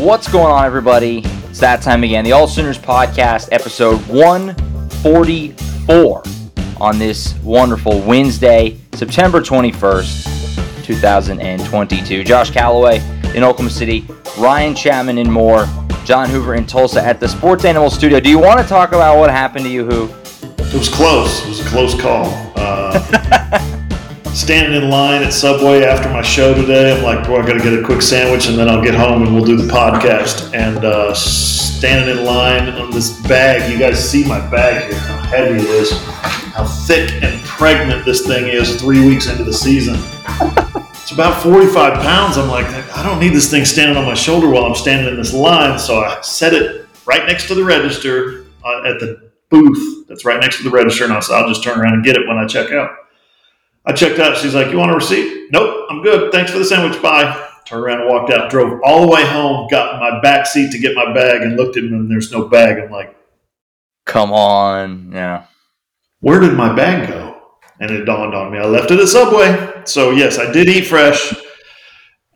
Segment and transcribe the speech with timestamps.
[0.00, 1.20] What's going on, everybody?
[1.50, 2.24] It's that time again.
[2.24, 6.22] The All Sooners Podcast, episode 144
[6.80, 12.24] on this wonderful Wednesday, September 21st, 2022.
[12.24, 13.00] Josh Callaway
[13.34, 14.06] in Oklahoma City,
[14.38, 15.66] Ryan Chapman in Moore,
[16.06, 18.20] John Hoover in Tulsa at the Sports Animal Studio.
[18.20, 20.04] Do you want to talk about what happened to you, Who?
[20.64, 21.44] It was close.
[21.44, 22.24] It was a close call.
[22.56, 23.58] Uh,
[24.34, 27.60] standing in line at Subway after my show today, I'm like, boy, I got to
[27.60, 30.54] get a quick sandwich and then I'll get home and we'll do the podcast.
[30.54, 35.22] And uh, standing in line on this bag, you guys see my bag here, how
[35.24, 39.96] heavy it is, how thick and pregnant this thing is three weeks into the season.
[41.02, 42.38] It's about 45 pounds.
[42.38, 45.16] I'm like, I don't need this thing standing on my shoulder while I'm standing in
[45.16, 45.76] this line.
[45.76, 50.40] So I set it right next to the register uh, at the booth that's right
[50.40, 51.02] next to the register.
[51.02, 52.90] And I said, I'll just turn around and get it when I check out.
[53.86, 54.36] I checked out.
[54.36, 55.48] She's like, You want a receipt?
[55.52, 56.32] Nope, I'm good.
[56.32, 57.00] Thanks for the sandwich.
[57.02, 57.48] Bye.
[57.66, 60.72] Turned around and walked out, drove all the way home, got in my back seat
[60.72, 62.78] to get my bag, and looked at him, and there's no bag.
[62.78, 63.16] I'm like,
[64.06, 65.12] Come on.
[65.12, 65.44] Yeah.
[66.18, 67.42] Where did my bag go?
[67.78, 68.58] And it dawned on me.
[68.58, 69.82] I left it at Subway.
[69.84, 71.32] So, yes, I did eat fresh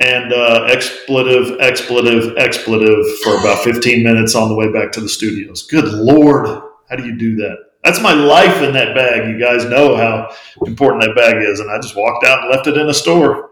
[0.01, 5.08] and uh, expletive, expletive, expletive for about 15 minutes on the way back to the
[5.08, 5.62] studios.
[5.64, 6.47] Good Lord.
[6.89, 7.56] How do you do that?
[7.84, 9.28] That's my life in that bag.
[9.28, 10.34] You guys know how
[10.66, 11.60] important that bag is.
[11.60, 13.50] And I just walked out and left it in a store.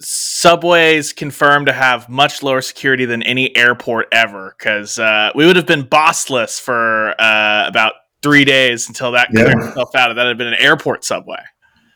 [0.00, 5.56] Subway's confirmed to have much lower security than any airport ever because uh, we would
[5.56, 9.44] have been bossless for uh, about three days until that Yeah.
[9.44, 10.10] cleared itself out.
[10.10, 11.40] Of That had been an airport subway.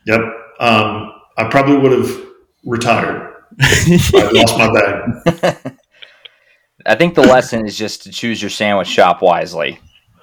[0.07, 0.19] Yep.
[0.59, 2.25] Um, I probably would have
[2.65, 3.33] retired.
[3.61, 5.77] I lost my bag.
[6.87, 9.79] I think the lesson is just to choose your sandwich shop wisely.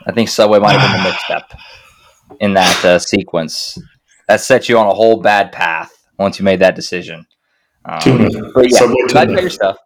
[0.09, 1.61] I think Subway might have been the misstep
[2.41, 3.79] in that uh, sequence.
[4.27, 7.27] That set you on a whole bad path once you made that decision.
[7.85, 9.77] Um, but yeah, Subway glad you got your stuff.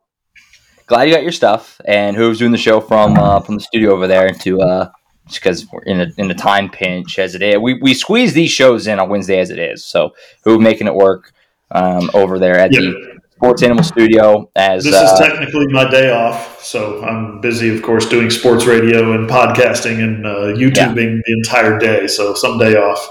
[0.86, 3.92] Glad you got your stuff, and who's doing the show from uh, from the studio
[3.92, 4.90] over there to uh,
[5.26, 7.58] just because we're in a in a time pinch as it is.
[7.58, 10.10] We we squeeze these shows in on Wednesday as it is, so
[10.44, 11.32] who making it work
[11.70, 12.80] um, over there at Yep.
[12.82, 17.74] the Sports Animal Studio as This uh, is technically my day off, so I'm busy,
[17.74, 20.94] of course, doing sports radio and podcasting and uh, YouTubing
[21.26, 22.06] the entire day.
[22.06, 23.04] So some day off.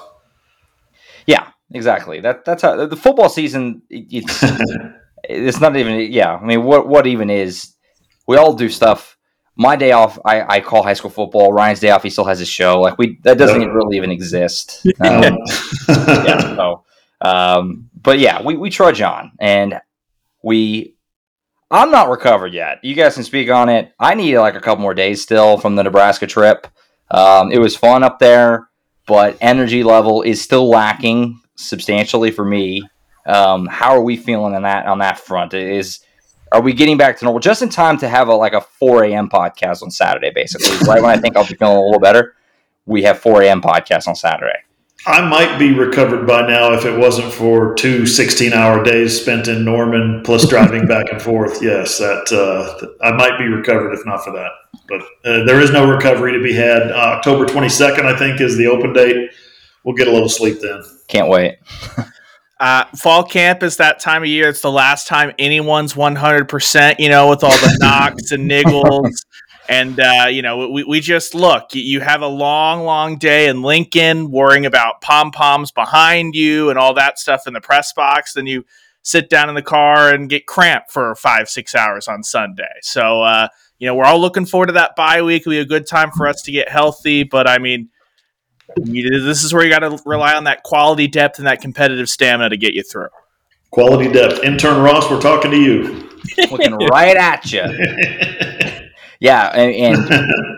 [1.28, 2.22] Yeah, exactly.
[2.22, 3.82] That that's how the football season.
[3.90, 4.42] It's
[5.26, 6.10] it's not even.
[6.10, 7.74] Yeah, I mean, what what even is?
[8.26, 9.18] We all do stuff.
[9.58, 11.52] My day off, I, I call high school football.
[11.52, 12.80] Ryan's day off, he still has his show.
[12.80, 14.88] Like we, that doesn't really even exist.
[15.02, 15.24] Um,
[15.90, 16.56] yeah.
[16.56, 16.86] So,
[17.20, 19.82] um, but yeah, we we trudge on, and
[20.44, 20.96] we.
[21.70, 22.80] I'm not recovered yet.
[22.84, 23.94] You guys can speak on it.
[23.98, 26.68] I need like a couple more days still from the Nebraska trip.
[27.10, 28.68] Um, it was fun up there,
[29.08, 32.84] but energy level is still lacking substantially for me.
[33.26, 35.54] Um, how are we feeling on that on that front?
[35.54, 36.02] Is
[36.52, 39.06] are we getting back to normal just in time to have a like a 4
[39.06, 39.30] a.m.
[39.30, 40.32] podcast on Saturday?
[40.34, 42.36] Basically, right when I think I'll be feeling a little better,
[42.86, 43.62] we have 4 a.m.
[43.62, 44.60] podcast on Saturday.
[45.08, 49.48] I might be recovered by now if it wasn't for two 16 hour days spent
[49.48, 51.62] in Norman plus driving back and forth.
[51.62, 54.52] Yes, that uh, I might be recovered if not for that.
[54.88, 56.92] But uh, there is no recovery to be had.
[56.92, 59.32] Uh, October 22nd, I think, is the open date.
[59.84, 60.84] We'll get a little sleep then.
[61.08, 61.58] Can't wait.
[62.62, 64.48] Uh, fall camp is that time of year.
[64.48, 69.26] It's the last time anyone's 100%, you know, with all the knocks and niggles.
[69.70, 73.48] And, uh, you know, we, we just look, you- you have a long, long day
[73.48, 77.94] in Lincoln worrying about pom poms behind you and all that stuff in the press
[77.94, 78.34] box.
[78.34, 78.66] Then you
[79.04, 82.64] sit down in the car and get cramped for five, six hours on Sunday.
[82.82, 83.48] So, uh,
[83.80, 85.42] you know, we're all looking forward to that bye week.
[85.42, 87.24] It'll be a good time for us to get healthy.
[87.24, 87.90] But I mean,
[88.84, 92.10] you, this is where you got to rely on that quality depth and that competitive
[92.10, 93.08] stamina to get you through.
[93.72, 94.44] Quality depth.
[94.44, 96.10] Intern Ross, we're talking to you.
[96.52, 97.62] Looking right at you.
[99.22, 100.58] Yeah, and, and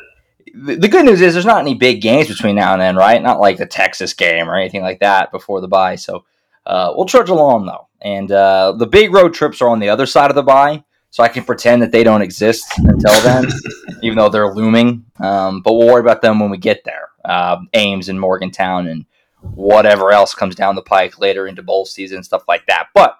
[0.79, 3.21] the good news is there's not any big games between now and then, right?
[3.21, 5.95] Not like the Texas game or anything like that before the bye.
[5.95, 6.23] So
[6.65, 7.89] uh, we'll trudge along though.
[8.01, 11.23] And uh, the big road trips are on the other side of the bye, so
[11.23, 13.47] I can pretend that they don't exist until then,
[14.01, 15.05] even though they're looming.
[15.19, 17.09] Um, but we'll worry about them when we get there.
[17.25, 19.05] Uh, Ames and Morgantown and
[19.41, 22.87] whatever else comes down the pike later into bowl season and stuff like that.
[22.93, 23.17] But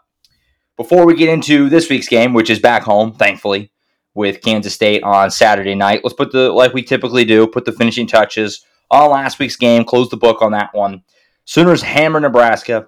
[0.78, 3.72] before we get into this week's game, which is back home, thankfully,
[4.16, 6.02] with Kansas State on Saturday night.
[6.04, 9.84] Let's put the like we typically do, put the finishing touches on last week's game,
[9.84, 11.04] close the book on that one.
[11.46, 12.88] Sooners hammer Nebraska.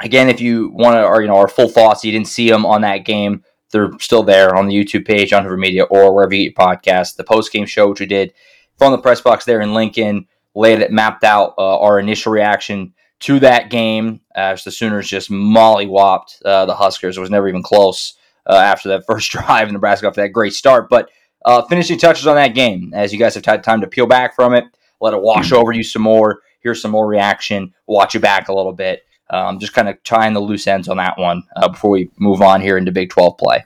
[0.00, 2.64] Again, if you want to, or you know, our full thoughts, you didn't see them
[2.64, 3.44] on that game.
[3.70, 6.66] They're still there on the YouTube page, on Hoover Media, or wherever you get your
[6.66, 7.16] podcast.
[7.16, 8.32] The post game show, which we did
[8.78, 12.94] from the press box there in Lincoln, laid it mapped out uh, our initial reaction
[13.20, 17.16] to that game as the Sooners just mollywopped uh, the Huskers.
[17.16, 18.14] It was never even close
[18.48, 19.68] uh, after that first drive.
[19.68, 21.10] In Nebraska after that great start, but
[21.44, 24.34] uh, finishing touches on that game as you guys have had time to peel back
[24.34, 24.64] from it,
[25.00, 26.40] let it wash over you some more.
[26.60, 27.72] Here's some more reaction.
[27.86, 29.02] Watch it back a little bit.
[29.30, 32.42] Um, just kind of tying the loose ends on that one uh, before we move
[32.42, 33.64] on here into Big 12 play.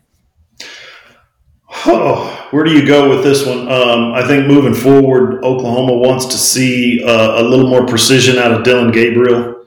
[1.87, 3.61] Oh, where do you go with this one?
[3.71, 8.53] Um, I think moving forward, Oklahoma wants to see uh, a little more precision out
[8.53, 9.65] of Dillon Gabriel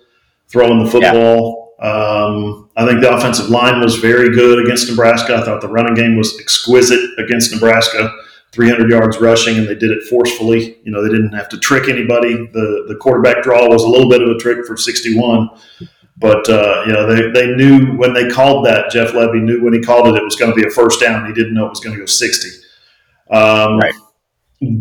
[0.47, 1.75] throwing the football.
[1.81, 1.89] Yeah.
[1.89, 5.35] Um, I think the offensive line was very good against Nebraska.
[5.35, 8.13] I thought the running game was exquisite against Nebraska.
[8.51, 10.77] 300 yards rushing, and they did it forcefully.
[10.83, 12.35] You know, they didn't have to trick anybody.
[12.35, 15.49] The the quarterback draw was a little bit of a trick for 61,
[16.17, 18.91] but uh, you know they, they knew when they called that.
[18.91, 21.25] Jeff Lebby knew when he called it, it was going to be a first down.
[21.25, 22.49] He didn't know it was going to go 60.
[23.29, 23.93] Um, right.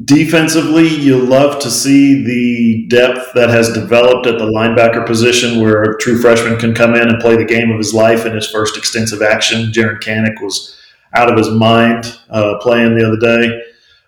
[0.04, 5.82] Defensively, you love to see the depth that has developed at the linebacker position, where
[5.82, 8.48] a true freshman can come in and play the game of his life in his
[8.48, 9.72] first extensive action.
[9.72, 10.78] Jaren Kanak was
[11.14, 13.62] out of his mind uh, playing the other day.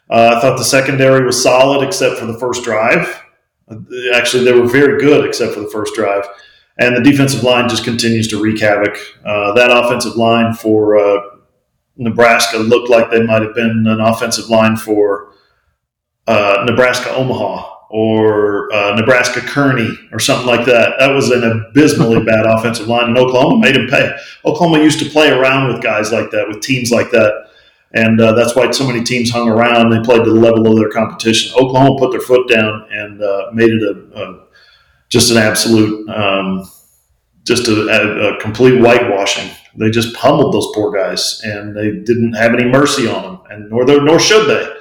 [0.09, 3.23] Uh, I thought the secondary was solid except for the first drive.
[4.15, 6.25] Actually, they were very good except for the first drive.
[6.79, 8.97] And the defensive line just continues to wreak havoc.
[9.25, 11.21] Uh, that offensive line for uh,
[11.97, 15.33] Nebraska looked like they might have been an offensive line for
[16.27, 20.99] uh, Nebraska Omaha or uh, Nebraska Kearney or something like that.
[20.99, 24.17] That was an abysmally bad offensive line, and Oklahoma made him pay.
[24.45, 27.47] Oklahoma used to play around with guys like that, with teams like that,
[27.93, 29.91] and uh, that's why so many teams hung around.
[29.91, 31.55] They played to the level of their competition.
[31.57, 34.45] Oklahoma put their foot down and uh, made it a, a,
[35.09, 36.69] just an absolute, um,
[37.45, 39.51] just a, a, a complete whitewashing.
[39.77, 43.71] They just pummeled those poor guys, and they didn't have any mercy on them, and
[43.71, 44.76] nor nor should they.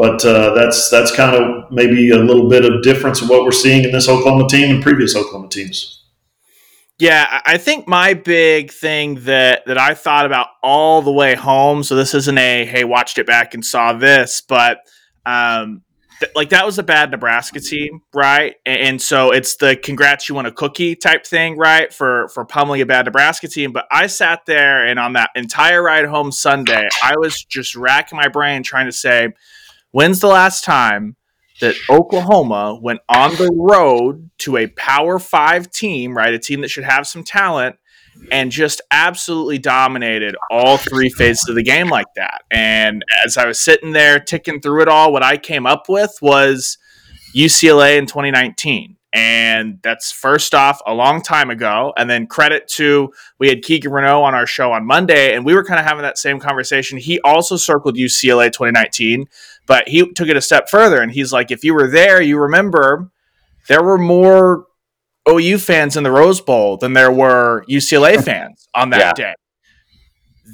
[0.00, 3.52] But uh, that's that's kind of maybe a little bit of difference of what we're
[3.52, 6.02] seeing in this Oklahoma team and previous Oklahoma teams.
[6.98, 11.82] Yeah, I think my big thing that that I thought about all the way home.
[11.82, 14.78] So this isn't a hey, watched it back and saw this, but
[15.26, 15.82] um,
[16.20, 18.54] th- like that was a bad Nebraska team, right?
[18.64, 21.92] And, and, so it's the congrats you want a cookie type thing, right?
[21.92, 23.72] For for pummeling a bad Nebraska team.
[23.72, 28.16] But I sat there and on that entire ride home Sunday, I was just racking
[28.16, 29.28] my brain trying to say
[29.92, 31.16] When's the last time
[31.60, 36.32] that Oklahoma went on the road to a Power Five team, right?
[36.32, 37.76] A team that should have some talent
[38.30, 42.42] and just absolutely dominated all three phases of the game like that.
[42.50, 46.16] And as I was sitting there ticking through it all, what I came up with
[46.20, 46.78] was
[47.34, 48.96] UCLA in 2019.
[49.12, 51.92] And that's first off a long time ago.
[51.96, 55.54] And then credit to we had Keegan Renault on our show on Monday, and we
[55.54, 56.96] were kind of having that same conversation.
[56.96, 59.26] He also circled UCLA 2019,
[59.70, 62.40] but he took it a step further and he's like, if you were there, you
[62.40, 63.08] remember
[63.68, 64.66] there were more
[65.28, 69.22] OU fans in the Rose Bowl than there were UCLA fans on that yeah.
[69.26, 69.32] day.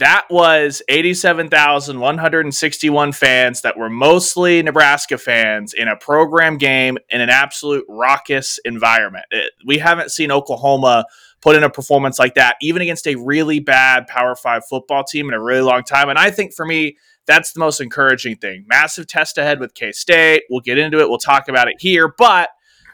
[0.00, 7.30] That was 87,161 fans that were mostly Nebraska fans in a program game in an
[7.30, 9.24] absolute raucous environment.
[9.30, 11.06] It, we haven't seen Oklahoma
[11.40, 15.28] put in a performance like that, even against a really bad Power Five football team
[15.28, 16.10] in a really long time.
[16.10, 18.64] And I think for me, that's the most encouraging thing.
[18.69, 20.43] Massive test ahead with K State.
[20.50, 21.08] We'll get into it.
[21.08, 22.12] We'll talk about it here.
[22.16, 22.50] But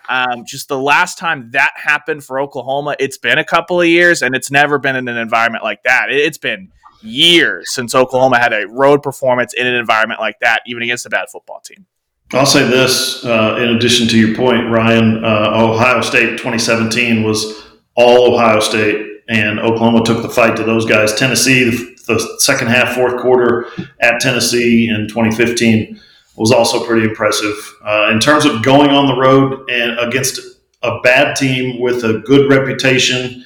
[0.09, 4.23] um, just the last time that happened for Oklahoma, it's been a couple of years,
[4.23, 6.07] and it's never been in an environment like that.
[6.11, 6.73] It's been
[7.03, 11.11] years since Oklahoma had a road performance in an environment like that, even against a
[11.11, 11.87] bad football team.
[12.33, 15.23] I'll say this uh, in addition to your point, Ryan.
[15.23, 17.63] Uh, Ohio State 2017 was
[17.95, 21.15] all Ohio State, and Oklahoma took the fight to those guys.
[21.15, 23.67] Tennessee, the the second half, fourth quarter
[24.01, 26.01] at Tennessee in 2015
[26.37, 27.55] was also pretty impressive.
[27.85, 30.41] Uh, in terms of going on the road and against
[30.83, 33.45] a bad team with a good reputation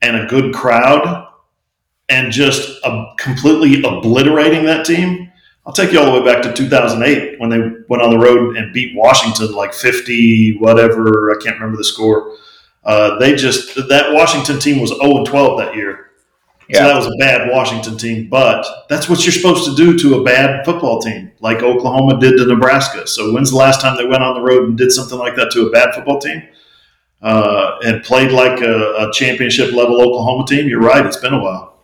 [0.00, 1.28] and a good crowd,
[2.08, 2.82] and just
[3.18, 5.30] completely obliterating that team.
[5.64, 8.56] I'll take you all the way back to 2008 when they went on the road
[8.56, 11.30] and beat Washington like 50 whatever.
[11.30, 12.36] I can't remember the score.
[12.84, 16.12] Uh, they just that Washington team was 0 and 12 that year
[16.72, 16.78] yeah.
[16.78, 20.20] So that was a bad Washington team, but that's what you're supposed to do to
[20.20, 23.06] a bad football team, like Oklahoma did to Nebraska.
[23.06, 25.50] So when's the last time they went on the road and did something like that
[25.52, 26.42] to a bad football team
[27.20, 30.66] uh, and played like a, a championship level Oklahoma team?
[30.66, 31.78] You're right; it's been a while.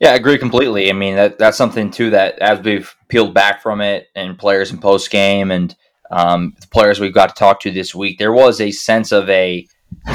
[0.00, 0.88] Yeah, I agree completely.
[0.88, 4.70] I mean, that, that's something too that as we've peeled back from it and players
[4.70, 5.74] in post game and
[6.14, 9.28] um, the players we've got to talk to this week, there was a sense of
[9.28, 9.66] a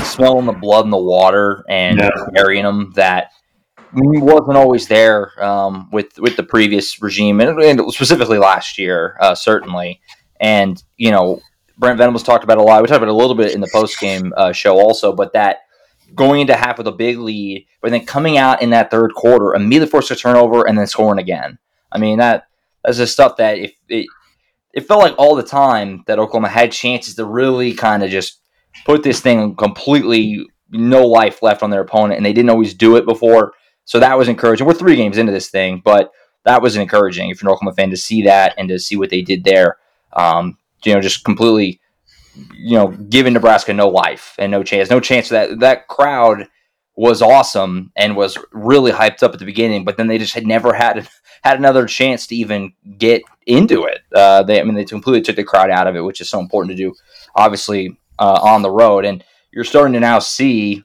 [0.03, 2.09] smelling the blood in the water and yeah.
[2.33, 3.31] burying them that
[3.93, 9.35] wasn't always there um, with with the previous regime and, and specifically last year, uh,
[9.35, 9.99] certainly.
[10.39, 11.41] And you know,
[11.77, 12.81] Brent Venables talked about a lot.
[12.81, 15.57] We talked about a little bit in the post game uh, show also, but that
[16.15, 19.53] going into half with a big lead, but then coming out in that third quarter,
[19.53, 21.57] immediately forcing a turnover and then scoring again.
[21.91, 22.45] I mean that
[22.85, 24.07] that's just stuff that if it
[24.73, 28.41] it felt like all the time that Oklahoma had chances to really kind of just
[28.85, 32.95] put this thing completely no life left on their opponent, and they didn't always do
[32.95, 33.53] it before.
[33.85, 34.67] So that was encouraging.
[34.67, 36.11] We're three games into this thing, but
[36.45, 39.09] that was encouraging if you're an Oklahoma fan to see that and to see what
[39.09, 39.77] they did there.
[40.13, 41.81] Um, you know, just completely,
[42.53, 46.47] you know, giving Nebraska no life and no chance, no chance that that crowd
[46.99, 50.45] was awesome and was really hyped up at the beginning, but then they just had
[50.45, 51.07] never had
[51.43, 53.99] had another chance to even get into it.
[54.13, 56.41] Uh, they, I mean, they completely took the crowd out of it, which is so
[56.41, 56.93] important to do,
[57.35, 59.05] obviously, uh, on the road.
[59.05, 60.83] And you're starting to now see,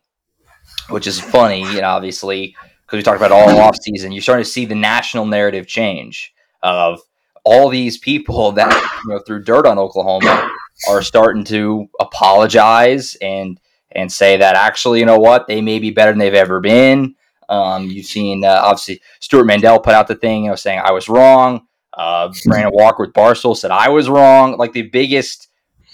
[0.88, 4.44] which is funny, you know, obviously, because we talked about all off season, you're starting
[4.44, 7.00] to see the national narrative change of
[7.44, 8.72] all these people that
[9.04, 10.48] you know threw dirt on Oklahoma
[10.88, 13.58] are starting to apologize and
[13.94, 17.14] and say that actually, you know what, they may be better than they've ever been.
[17.48, 20.92] Um, you've seen uh, obviously Stewart Mandel put out the thing, you know, saying I
[20.92, 21.66] was wrong.
[21.92, 24.56] Uh, Brandon Walker with Barstool said I was wrong.
[24.56, 25.48] Like the biggest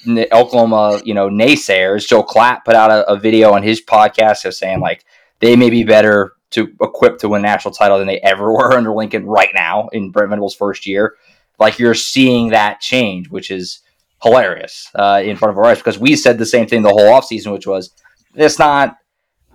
[0.09, 2.07] Oklahoma, you know, naysayers.
[2.07, 5.05] Joel Klatt put out a, a video on his podcast of saying like
[5.41, 8.93] they may be better to equip to win national title than they ever were under
[8.93, 11.17] Lincoln right now in Brent Venables' first year.
[11.59, 13.81] Like you're seeing that change, which is
[14.23, 17.11] hilarious uh, in front of our eyes because we said the same thing the whole
[17.11, 17.91] offseason, which was
[18.35, 18.97] it's not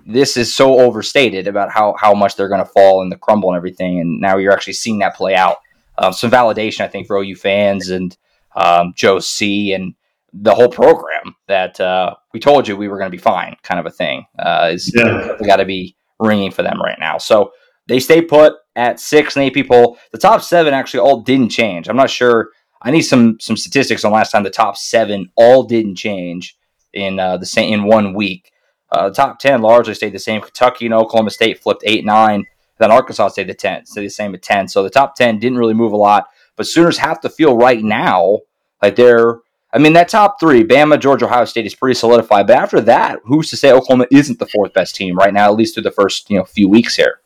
[0.06, 3.50] this is so overstated about how how much they're going to fall and the crumble
[3.50, 5.58] and everything, and now you're actually seeing that play out.
[5.98, 8.16] Um, some validation, I think, for OU fans and
[8.56, 9.96] um, Joe C and
[10.34, 13.80] the whole program that uh, we told you we were going to be fine, kind
[13.80, 14.26] of a thing.
[14.38, 15.38] Uh, is yeah.
[15.46, 17.18] got to be ringing for them right now.
[17.18, 17.52] So
[17.88, 19.98] they stay put at six and eight people.
[20.12, 21.88] The top seven actually all didn't change.
[21.88, 22.50] I'm not sure.
[22.82, 24.44] I need some some statistics on last time.
[24.44, 26.58] The top seven all didn't change
[26.94, 28.52] in uh, the same in one week.
[28.92, 30.42] Uh, the top ten largely stayed the same.
[30.42, 32.46] Kentucky and Oklahoma State flipped eight nine.
[32.78, 34.68] Then Arkansas stayed the ten, stayed the same at ten.
[34.68, 36.28] So the top ten didn't really move a lot.
[36.56, 38.40] But Sooners have to feel right now
[38.82, 39.40] like they're.
[39.74, 42.48] I mean, that top three, Bama, Georgia, Ohio State, is pretty solidified.
[42.48, 45.58] But after that, who's to say Oklahoma isn't the fourth best team right now, at
[45.58, 47.20] least through the first you know few weeks here?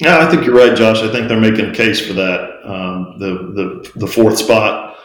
[0.00, 0.98] Yeah, I think you're right, Josh.
[0.98, 2.60] I think they're making a case for that.
[2.64, 4.96] Um, the the the fourth spot.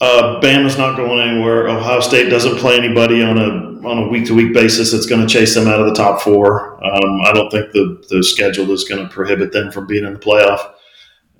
[0.00, 1.68] Uh, Bama's not going anywhere.
[1.68, 5.26] Ohio State doesn't play anybody on a on a week to week basis that's going
[5.26, 6.74] to chase them out of the top four.
[6.84, 10.12] Um, I don't think the the schedule is going to prohibit them from being in
[10.12, 10.72] the playoff.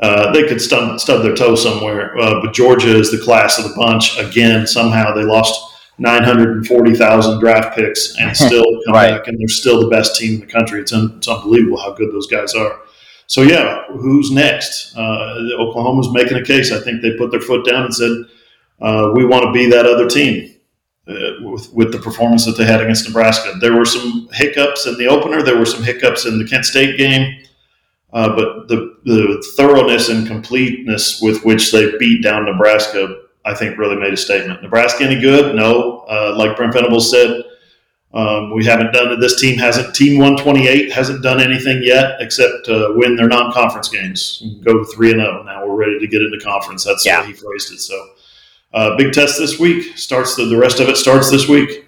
[0.01, 3.65] Uh, they could stub, stub their toe somewhere, uh, but Georgia is the class of
[3.65, 4.19] the bunch.
[4.19, 9.11] Again, somehow they lost 940,000 draft picks and still come right.
[9.11, 10.81] back, and they're still the best team in the country.
[10.81, 12.81] It's, un- it's unbelievable how good those guys are.
[13.29, 14.97] So, yeah, who's next?
[14.97, 16.71] Uh, Oklahoma's making a case.
[16.71, 18.13] I think they put their foot down and said,
[18.81, 20.53] uh, we want to be that other team.
[21.09, 23.53] Uh, with, with the performance that they had against Nebraska.
[23.61, 25.41] There were some hiccups in the opener.
[25.41, 27.45] There were some hiccups in the Kent State game.
[28.13, 33.79] Uh, but the, the thoroughness and completeness with which they beat down Nebraska, I think,
[33.79, 34.63] really made a statement.
[34.63, 35.55] Nebraska any good?
[35.55, 36.05] No.
[36.11, 37.43] Uh, like Brent Venables said,
[38.13, 39.21] um, we haven't done it.
[39.21, 39.95] This team hasn't.
[39.95, 44.41] Team 128 hasn't done anything yet except uh, win their non-conference games.
[44.43, 45.43] And go to three and zero.
[45.43, 46.85] Now we're ready to get into conference.
[46.85, 47.17] That's yeah.
[47.17, 47.79] how he phrased it.
[47.79, 48.09] So
[48.73, 49.97] uh, big test this week.
[49.99, 51.87] Starts the, the rest of it starts this week.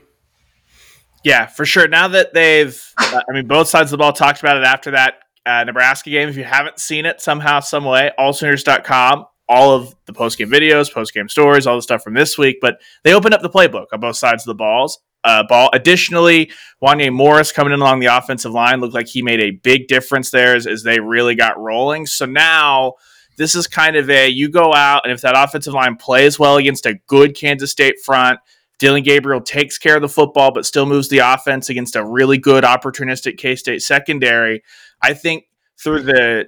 [1.25, 1.89] Yeah, for sure.
[1.89, 4.93] Now that they've, uh, I mean, both sides of the ball talked about it after
[4.93, 6.29] that uh, Nebraska game.
[6.29, 10.93] If you haven't seen it somehow, some way, allsooners.com, all of the post game videos,
[10.93, 12.59] post game stories, all the stuff from this week.
[12.61, 14.99] But they opened up the playbook on both sides of the balls.
[15.25, 15.69] Uh, ball.
[15.73, 16.51] Additionally,
[16.83, 20.31] Wanya Morris coming in along the offensive line looked like he made a big difference
[20.31, 22.07] there as, as they really got rolling.
[22.07, 22.95] So now
[23.37, 26.57] this is kind of a you go out and if that offensive line plays well
[26.57, 28.39] against a good Kansas State front,
[28.79, 32.39] Dillon Gabriel takes care of the football but still moves the offense against a really
[32.39, 34.63] good opportunistic K State secondary.
[35.03, 35.45] I think
[35.83, 36.47] through the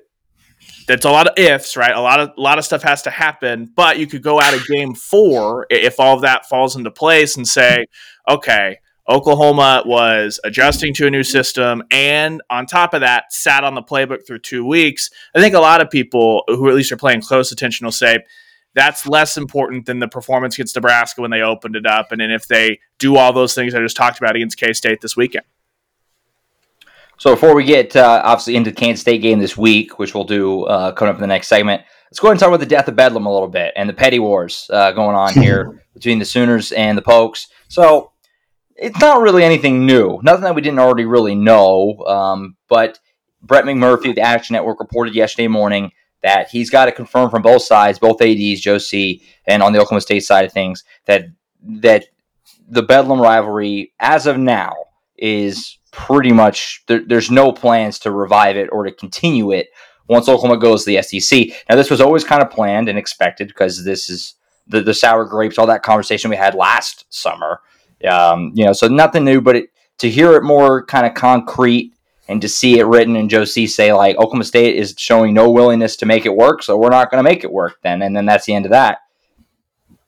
[0.90, 1.94] that's a lot of ifs, right?
[1.94, 4.54] A lot of a lot of stuff has to happen, but you could go out
[4.54, 7.86] of game four if all of that falls into place and say,
[8.28, 8.78] okay,
[9.08, 13.82] Oklahoma was adjusting to a new system and on top of that sat on the
[13.82, 15.10] playbook through 2 weeks.
[15.34, 18.18] I think a lot of people who at least are playing close attention will say
[18.74, 22.30] that's less important than the performance against Nebraska when they opened it up and then
[22.30, 25.44] if they do all those things I just talked about against K-State this weekend.
[27.20, 30.24] So before we get uh, obviously into the Kansas State game this week, which we'll
[30.24, 32.66] do uh, coming up in the next segment, let's go ahead and talk about the
[32.66, 36.18] death of Bedlam a little bit and the petty wars uh, going on here between
[36.18, 37.48] the Sooners and the Pokes.
[37.68, 38.12] So
[38.74, 40.18] it's not really anything new.
[40.22, 41.98] Nothing that we didn't already really know.
[42.06, 42.98] Um, but
[43.42, 47.42] Brett McMurphy of the Action Network reported yesterday morning that he's got to confirm from
[47.42, 51.26] both sides, both ads, Joe C, and on the Oklahoma State side of things, that
[51.62, 52.06] that
[52.66, 54.72] the Bedlam rivalry, as of now,
[55.18, 59.68] is pretty much there, there's no plans to revive it or to continue it
[60.08, 61.48] once Oklahoma goes to the SEC.
[61.68, 64.34] Now, this was always kind of planned and expected because this is
[64.66, 67.60] the, the sour grapes, all that conversation we had last summer.
[68.08, 71.92] Um, you know, so nothing new, but it, to hear it more kind of concrete
[72.28, 75.50] and to see it written and Joe C say like Oklahoma State is showing no
[75.50, 78.16] willingness to make it work, so we're not going to make it work then, and
[78.16, 78.98] then that's the end of that.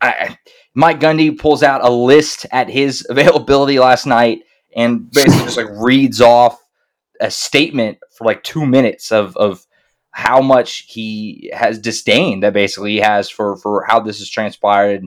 [0.01, 0.39] I,
[0.75, 4.43] Mike Gundy pulls out a list at his availability last night
[4.77, 6.59] and basically just like reads off
[7.21, 9.67] a statement for like two minutes of of
[10.13, 15.05] how much he has disdain that basically he has for for how this has transpired.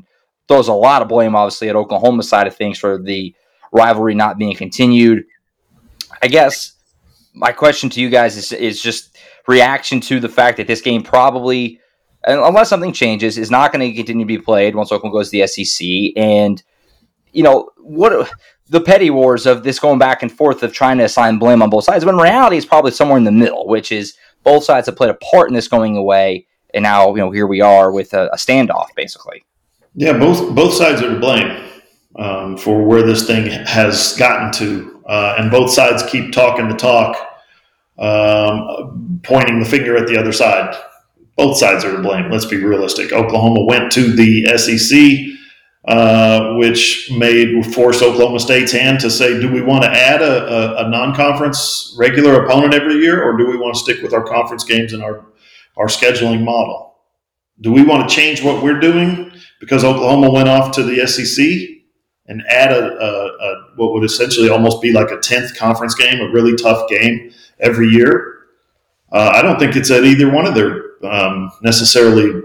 [0.48, 3.34] Throws a lot of blame, obviously, at Oklahoma side of things for the
[3.72, 5.26] rivalry not being continued.
[6.22, 6.74] I guess
[7.34, 9.18] my question to you guys is is just
[9.48, 11.80] reaction to the fact that this game probably,
[12.26, 15.40] unless something changes, is not going to continue to be played once Oklahoma goes to
[15.40, 15.88] the SEC.
[16.16, 16.62] And
[17.32, 18.30] you know what
[18.70, 21.70] the petty wars of this going back and forth of trying to assign blame on
[21.70, 22.04] both sides.
[22.04, 25.16] When reality is probably somewhere in the middle, which is both sides have played a
[25.16, 28.38] part in this going away, and now you know here we are with a, a
[28.38, 29.44] standoff, basically.
[29.94, 31.64] Yeah, both both sides are to blame
[32.18, 36.76] um, for where this thing has gotten to, uh, and both sides keep talking the
[36.76, 37.16] talk,
[37.98, 40.76] um, pointing the finger at the other side.
[41.38, 42.32] Both sides are to blame.
[42.32, 43.12] Let's be realistic.
[43.12, 45.35] Oklahoma went to the SEC
[45.88, 50.82] uh, which made forced Oklahoma State's hand to say, do we want to add a,
[50.82, 54.24] a, a, non-conference regular opponent every year, or do we want to stick with our
[54.24, 55.28] conference games and our
[55.78, 56.96] our scheduling model?
[57.62, 61.46] Do we want to change what we're doing because Oklahoma went off to the SEC
[62.26, 66.32] and add a, a what would essentially almost be like a tenth conference game, a
[66.32, 68.40] really tough game every year?
[69.12, 72.42] Uh, I don't think it's at either one of their um, necessarily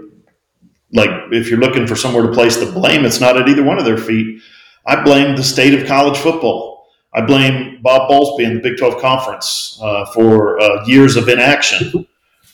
[0.93, 3.77] like if you're looking for somewhere to place the blame, it's not at either one
[3.77, 4.41] of their feet.
[4.85, 6.87] I blame the state of college football.
[7.13, 12.07] I blame Bob Bowlesby and the Big 12 Conference uh, for uh, years of inaction,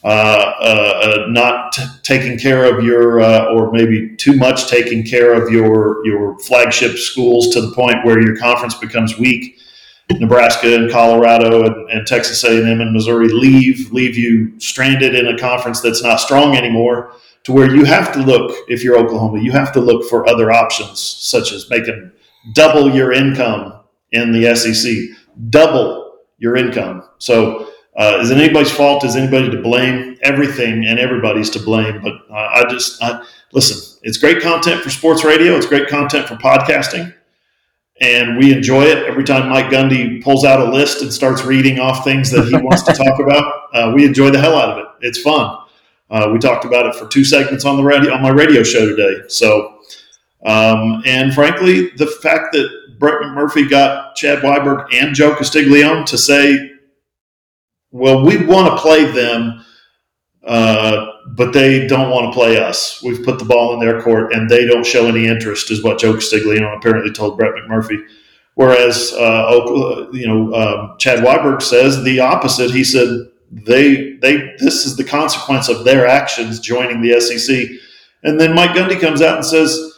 [0.04, 5.06] uh, uh, uh not t- taking care of your, uh, or maybe too much taking
[5.06, 9.60] care of your your flagship schools to the point where your conference becomes weak.
[10.10, 15.38] Nebraska and Colorado and, and Texas A&M and Missouri leave leave you stranded in a
[15.38, 17.14] conference that's not strong anymore
[17.48, 20.52] to where you have to look, if you're Oklahoma, you have to look for other
[20.52, 22.12] options, such as making
[22.54, 23.80] double your income
[24.12, 24.94] in the SEC,
[25.50, 27.08] double your income.
[27.20, 29.06] So, uh, is it anybody's fault?
[29.06, 30.18] Is anybody to blame?
[30.24, 32.02] Everything and everybody's to blame.
[32.02, 33.98] But uh, I just I, listen.
[34.04, 35.56] It's great content for sports radio.
[35.56, 37.16] It's great content for podcasting,
[38.02, 41.80] and we enjoy it every time Mike Gundy pulls out a list and starts reading
[41.80, 43.54] off things that he wants to talk about.
[43.74, 45.08] Uh, we enjoy the hell out of it.
[45.08, 45.58] It's fun.
[46.10, 48.86] Uh, we talked about it for two segments on the radio on my radio show
[48.86, 49.28] today.
[49.28, 49.80] So,
[50.46, 56.18] um, and frankly, the fact that Brett McMurphy got Chad Weiberg and Joe Castiglione to
[56.18, 56.72] say,
[57.92, 59.66] "Well, we want to play them,
[60.46, 63.02] uh, but they don't want to play us.
[63.04, 66.00] We've put the ball in their court, and they don't show any interest," is what
[66.00, 68.02] Joe Castiglione apparently told Brett McMurphy.
[68.56, 72.72] Whereas, uh, you know, um, Chad Weiberg says the opposite.
[72.72, 77.68] He said they they this is the consequence of their actions joining the SEC.
[78.24, 79.94] And then Mike Gundy comes out and says,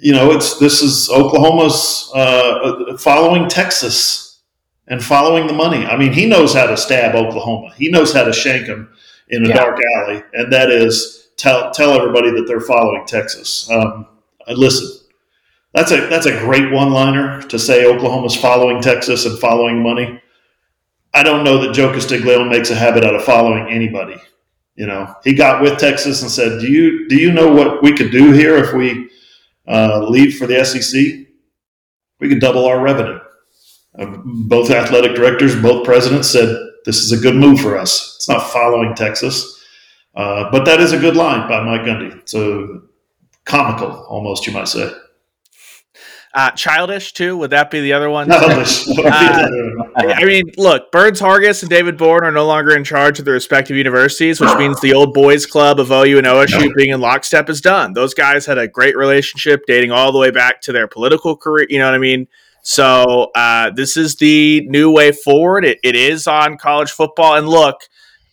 [0.00, 4.40] you know, it's this is Oklahoma's uh, following Texas
[4.86, 5.84] and following the money.
[5.84, 7.72] I mean, he knows how to stab Oklahoma.
[7.76, 8.90] He knows how to shank them
[9.28, 9.54] in a yeah.
[9.54, 13.70] dark alley, and that is tell tell everybody that they're following Texas.
[13.70, 14.06] Um,
[14.48, 15.06] listen,
[15.74, 20.20] that's a that's a great one liner to say Oklahoma's following Texas and following money.
[21.18, 24.14] I don't know that Joe Castiglione makes a habit out of following anybody.
[24.76, 27.92] You know, he got with Texas and said, "Do you do you know what we
[27.92, 29.10] could do here if we
[29.66, 31.26] uh, leave for the SEC?
[32.20, 33.18] We could double our revenue."
[33.98, 38.14] Uh, both athletic directors, both presidents said this is a good move for us.
[38.14, 39.60] It's not following Texas,
[40.14, 42.28] uh, but that is a good line by Mike Gundy.
[42.28, 42.82] So
[43.44, 44.88] comical, almost you might say.
[46.34, 47.36] Uh, childish too.
[47.38, 48.28] Would that be the other one?
[48.28, 48.86] Childish.
[48.98, 49.48] uh,
[49.96, 53.34] I mean, look, Burns Hargis and David Boren are no longer in charge of their
[53.34, 57.48] respective universities, which means the old boys club of OU and OSU being in lockstep
[57.48, 57.94] is done.
[57.94, 61.66] Those guys had a great relationship, dating all the way back to their political career.
[61.70, 62.28] You know what I mean?
[62.62, 65.64] So uh, this is the new way forward.
[65.64, 67.80] It, it is on college football, and look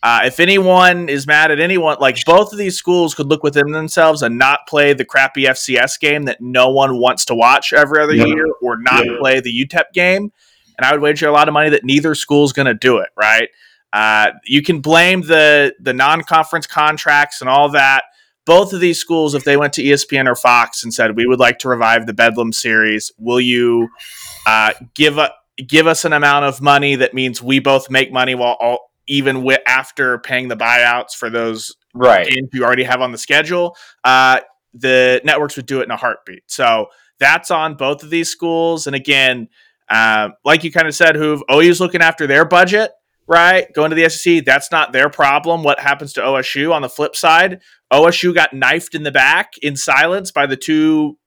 [0.06, 3.72] uh, if anyone is mad at anyone, like both of these schools could look within
[3.72, 8.00] themselves and not play the crappy FCS game that no one wants to watch every
[8.00, 8.28] other yep.
[8.28, 9.18] year, or not yep.
[9.18, 10.30] play the UTEP game.
[10.78, 12.98] And I would wager a lot of money that neither school is going to do
[12.98, 13.08] it.
[13.16, 13.48] Right?
[13.92, 18.04] Uh, you can blame the the non conference contracts and all that.
[18.44, 21.40] Both of these schools, if they went to ESPN or Fox and said we would
[21.40, 23.88] like to revive the Bedlam series, will you
[24.46, 25.34] uh, give up?
[25.64, 29.42] give us an amount of money that means we both make money while all, even
[29.42, 32.28] with, after paying the buyouts for those right.
[32.28, 33.76] games you already have on the schedule.
[34.04, 34.40] Uh,
[34.74, 36.42] the networks would do it in a heartbeat.
[36.46, 36.86] So
[37.18, 38.86] that's on both of these schools.
[38.86, 39.48] And again,
[39.88, 42.92] uh, like you kind of said, who OU's looking after their budget,
[43.26, 43.72] right?
[43.72, 45.62] Going to the SEC, that's not their problem.
[45.62, 47.60] What happens to OSU on the flip side?
[47.92, 51.18] OSU got knifed in the back in silence by the two,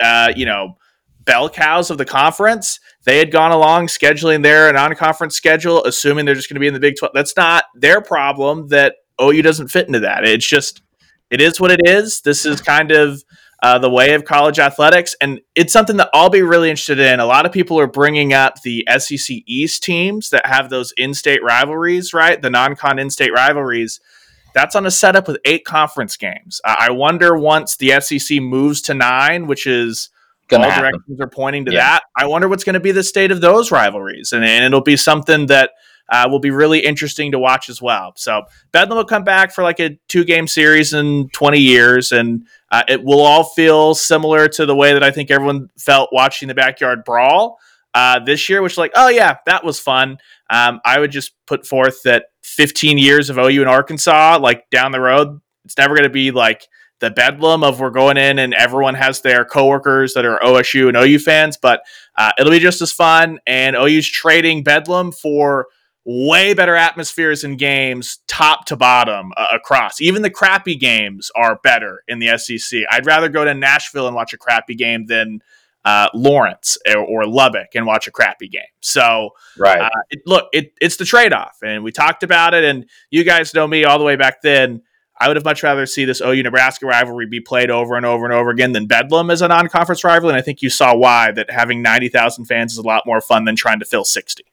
[0.00, 0.76] uh, you know,
[1.20, 2.80] bell cows of the conference.
[3.06, 6.74] They had gone along scheduling their non-conference schedule, assuming they're just going to be in
[6.74, 7.12] the Big Twelve.
[7.14, 8.68] That's not their problem.
[8.68, 10.26] That OU doesn't fit into that.
[10.26, 10.82] It's just
[11.30, 12.20] it is what it is.
[12.20, 13.22] This is kind of
[13.62, 17.20] uh, the way of college athletics, and it's something that I'll be really interested in.
[17.20, 21.42] A lot of people are bringing up the SEC East teams that have those in-state
[21.42, 22.42] rivalries, right?
[22.42, 24.00] The non-con in-state rivalries.
[24.52, 26.60] That's on a setup with eight conference games.
[26.64, 30.10] I wonder once the SEC moves to nine, which is
[30.52, 30.90] all happen.
[30.92, 31.80] directions are pointing to Yeah.
[31.80, 32.02] that.
[32.16, 34.96] I wonder what's going to be the state of those rivalries, and, and it'll be
[34.96, 35.70] something that
[36.08, 38.12] uh, will be really interesting to watch as well.
[38.16, 42.46] So Bedlam will come back for like a two game series in 20 years, and
[42.70, 46.46] uh, it will all feel similar to the way that I think everyone felt watching
[46.46, 47.58] the backyard brawl
[47.94, 50.18] uh, this year, which like, oh yeah, that was fun.
[50.48, 54.92] Um, I would just put forth that 15 years of OU in Arkansas, like down
[54.92, 56.68] the road, it's never going to be like
[57.00, 60.96] the bedlam of we're going in and everyone has their coworkers that are OSU and
[60.96, 61.82] OU fans, but
[62.16, 63.38] uh, it'll be just as fun.
[63.46, 65.66] And OU's trading bedlam for
[66.06, 70.00] way better atmospheres in games, top to bottom uh, across.
[70.00, 72.80] Even the crappy games are better in the SEC.
[72.90, 75.40] I'd rather go to Nashville and watch a crappy game than
[75.84, 78.62] uh, Lawrence or, or Lubbock and watch a crappy game.
[78.80, 79.80] So Right.
[79.80, 82.64] uh, it, look, it, it's the trade off, and we talked about it.
[82.64, 84.82] And you guys know me all the way back then.
[85.18, 88.24] I would have much rather see this OU Nebraska rivalry be played over and over
[88.24, 90.32] and over again than Bedlam as a non conference rivalry.
[90.32, 93.44] And I think you saw why that having 90,000 fans is a lot more fun
[93.44, 94.44] than trying to fill 60.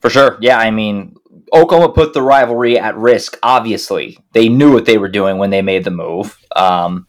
[0.00, 0.38] For sure.
[0.40, 1.16] Yeah, I mean,
[1.52, 4.18] Oklahoma put the rivalry at risk, obviously.
[4.32, 6.38] They knew what they were doing when they made the move.
[6.54, 7.06] Um,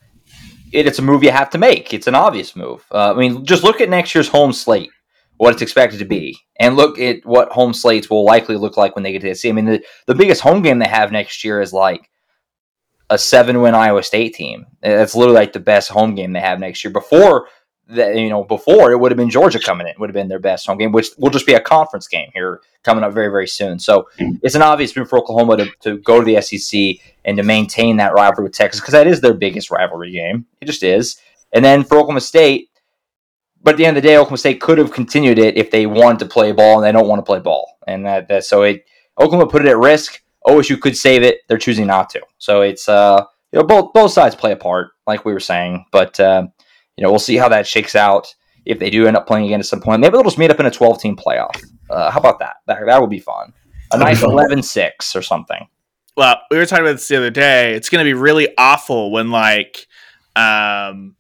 [0.72, 1.94] it, it's a move you have to make.
[1.94, 2.86] It's an obvious move.
[2.92, 4.92] Uh, I mean, just look at next year's home slate,
[5.40, 8.94] what it's expected to be, and look at what home slates will likely look like
[8.94, 9.50] when they get to the SEC.
[9.50, 12.10] I mean, the, the biggest home game they have next year is like
[13.10, 14.66] a seven win Iowa State team.
[14.82, 16.92] That's literally like the best home game they have next year.
[16.92, 17.48] Before
[17.88, 20.40] that, you know, before it would have been Georgia coming in, would have been their
[20.40, 23.48] best home game, which will just be a conference game here coming up very, very
[23.48, 23.80] soon.
[23.80, 24.10] So
[24.44, 27.96] it's an obvious move for Oklahoma to, to go to the SEC and to maintain
[27.96, 30.48] that rivalry with Texas because that is their biggest rivalry game.
[30.60, 31.18] It just is.
[31.54, 32.69] And then for Oklahoma State,
[33.62, 35.86] but at the end of the day, Oklahoma State could have continued it if they
[35.86, 37.78] wanted to play ball, and they don't want to play ball.
[37.88, 38.86] And that, that so it
[39.20, 40.22] Oklahoma put it at risk.
[40.46, 41.42] OSU could save it.
[41.48, 42.22] They're choosing not to.
[42.38, 45.86] So it's uh you know both both sides play a part, like we were saying.
[45.92, 46.48] But uh,
[46.96, 48.34] you know we'll see how that shakes out
[48.66, 50.02] if they do end up playing again at some point.
[50.02, 51.62] Maybe they'll just meet up in a 12 team playoff.
[51.90, 52.58] Uh, how about that?
[52.68, 53.54] That that would be fun.
[53.92, 54.32] A nice fun.
[54.32, 55.68] 11-6 or something.
[56.16, 57.74] Well, we were talking about this the other day.
[57.74, 59.88] It's going to be really awful when, like,
[60.36, 61.16] um,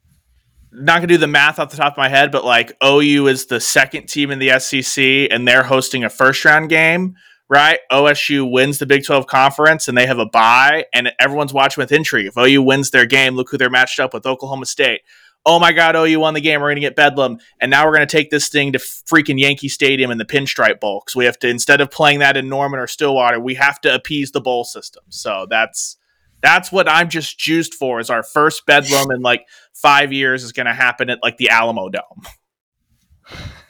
[0.71, 3.45] not to do the math off the top of my head, but like OU is
[3.47, 7.15] the second team in the SEC and they're hosting a first round game,
[7.49, 7.79] right?
[7.91, 11.91] OSU wins the Big 12 conference and they have a bye, and everyone's watching with
[11.91, 12.27] intrigue.
[12.27, 15.01] If OU wins their game, look who they're matched up with Oklahoma State.
[15.45, 16.59] Oh my God, OU won the game.
[16.59, 17.39] We're going to get Bedlam.
[17.59, 20.79] And now we're going to take this thing to freaking Yankee Stadium in the Pinstripe
[20.79, 21.01] Bowl.
[21.03, 23.95] Because we have to, instead of playing that in Norman or Stillwater, we have to
[23.95, 25.03] appease the bowl system.
[25.09, 25.97] So that's
[26.41, 27.99] that's what I'm just juiced for.
[27.99, 31.49] Is our first Bedlam in like five years is going to happen at like the
[31.49, 32.21] Alamo Dome.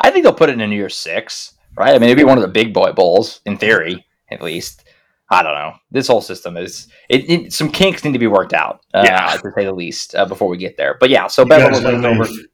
[0.00, 1.90] I think they'll put it in a New Year's Six, right?
[1.94, 4.84] I mean, it'd be one of the big boy bowls in theory, at least.
[5.30, 5.74] I don't know.
[5.90, 9.36] This whole system is it, it some kinks need to be worked out, uh, Yeah.
[9.36, 10.96] to say the least, uh, before we get there.
[11.00, 12.20] But yeah, so You Bedlam guys will know take me.
[12.20, 12.30] over.
[12.30, 12.46] You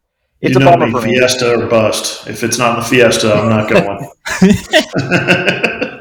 [0.43, 1.19] It's a know bummer me, for me.
[1.19, 2.29] Fiesta or bust.
[2.29, 4.11] If it's not in the Fiesta, I'm not going.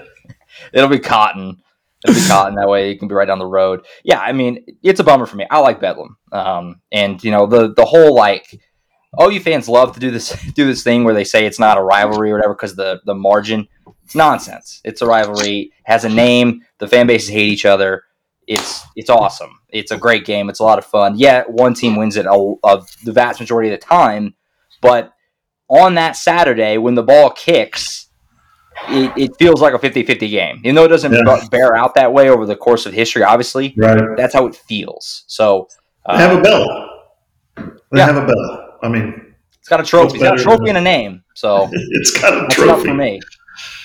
[0.73, 1.57] It'll be cotton.
[2.07, 2.55] It'll be cotton.
[2.55, 3.85] That way, you can be right down the road.
[4.03, 5.45] Yeah, I mean, it's a bummer for me.
[5.49, 8.59] I like Bedlam, um, and you know the the whole like
[9.21, 11.81] OU fans love to do this do this thing where they say it's not a
[11.83, 13.67] rivalry or whatever because the the margin.
[14.05, 14.81] It's nonsense.
[14.83, 15.71] It's a rivalry.
[15.83, 16.61] Has a name.
[16.79, 18.05] The fan bases hate each other.
[18.47, 19.59] It's it's awesome.
[19.69, 20.49] It's a great game.
[20.49, 21.13] It's a lot of fun.
[21.17, 24.33] Yeah, one team wins it a, a, the vast majority of the time,
[24.81, 25.13] but
[25.69, 28.08] on that Saturday when the ball kicks,
[28.87, 30.57] it, it feels like a 50-50 game.
[30.63, 31.39] Even though it doesn't Yeah.
[31.51, 34.15] bear out that way over the course of history, obviously, right.
[34.17, 35.23] that's how it feels.
[35.27, 35.67] So
[36.07, 36.89] They have uh, a bell.
[37.57, 38.05] They Yeah.
[38.05, 38.77] have a bell.
[38.81, 40.15] I mean, it's got a trophy.
[40.15, 41.23] It's got a trophy and a name.
[41.35, 42.87] So it's got a that's trophy.
[42.89, 43.19] for me.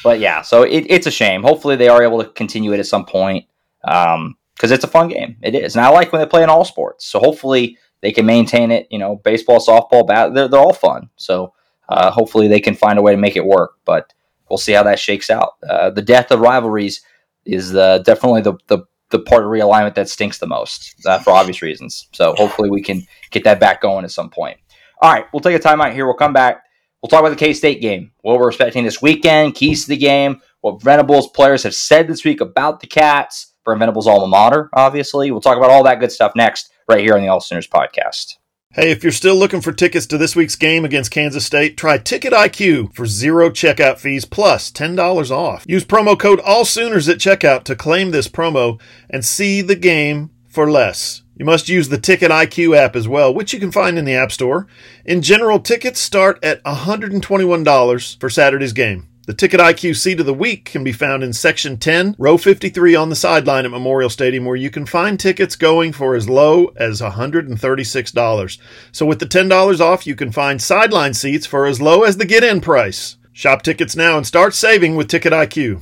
[0.05, 1.43] But yeah, so it, it's a shame.
[1.43, 3.47] Hopefully they are able to continue it at some point
[3.83, 5.37] because it's a fun game.
[5.43, 7.07] It is, and I like when they play in all sports.
[7.07, 8.87] So hopefully they can maintain it.
[8.91, 11.11] You know, baseball, softball, bat, they're, they're all fun.
[11.17, 11.55] So
[11.89, 13.73] uh, hopefully they can find a way to make it work.
[13.85, 14.13] But
[14.49, 15.53] we'll see how that shakes out.
[15.69, 17.03] Uh, the death of rivalries
[17.45, 21.63] is definitely the, the the part of realignment that stinks the most uh, for obvious
[21.63, 22.09] reasons.
[22.13, 24.59] So hopefully we can get that back going at some point.
[25.01, 26.07] All right, we'll take a timeout here.
[26.07, 26.65] We'll come back.
[27.01, 29.97] We'll talk about the K State game, what we're expecting this weekend, keys to the
[29.97, 34.71] game, what Venables players have said this week about the Cats, for Venables alma mater,
[34.73, 35.31] obviously.
[35.31, 38.37] We'll talk about all that good stuff next, right here on the All Sooners podcast.
[38.77, 41.97] Hey, if you're still looking for tickets to this week's game against Kansas State, try
[41.97, 45.65] Ticket IQ for zero checkout fees plus $10 off.
[45.69, 50.69] Use promo code ALLSOONERS at checkout to claim this promo and see the game for
[50.69, 51.23] less.
[51.37, 54.17] You must use the Ticket IQ app as well, which you can find in the
[54.17, 54.67] App Store.
[55.05, 59.07] In general, tickets start at $121 for Saturday's game.
[59.27, 62.95] The Ticket IQ Seat of the Week can be found in Section 10, Row 53
[62.95, 66.67] on the sideline at Memorial Stadium, where you can find tickets going for as low
[66.77, 68.59] as $136.
[68.93, 72.27] So with the $10 off, you can find sideline seats for as low as the
[72.27, 73.17] get in price.
[73.33, 75.81] Shop tickets now and start saving with Ticket IQ.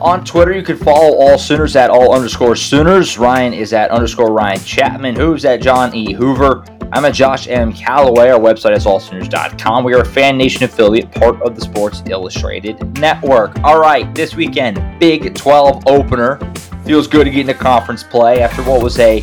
[0.00, 3.16] On Twitter, you can follow all Sooners at all underscore Sooners.
[3.16, 5.16] Ryan is at underscore Ryan Chapman.
[5.16, 6.12] Who's at John E.
[6.12, 6.64] Hoover.
[6.92, 7.72] I'm at Josh M.
[7.72, 8.28] Callaway.
[8.28, 9.84] Our website is allsooners.com.
[9.84, 13.58] We are a Fan Nation affiliate, part of the Sports Illustrated Network.
[13.64, 16.38] All right, this weekend, Big 12 opener.
[16.84, 19.22] Feels good to get into conference play after what was a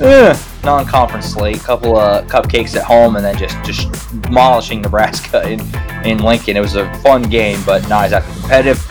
[0.00, 1.58] eh, non-conference slate.
[1.58, 5.60] Couple of cupcakes at home, and then just just demolishing Nebraska in
[6.04, 6.56] in Lincoln.
[6.56, 8.83] It was a fun game, but not exactly competitive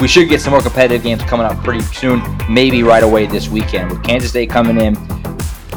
[0.00, 3.48] we should get some more competitive games coming up pretty soon, maybe right away this
[3.48, 4.96] weekend with Kansas State coming in.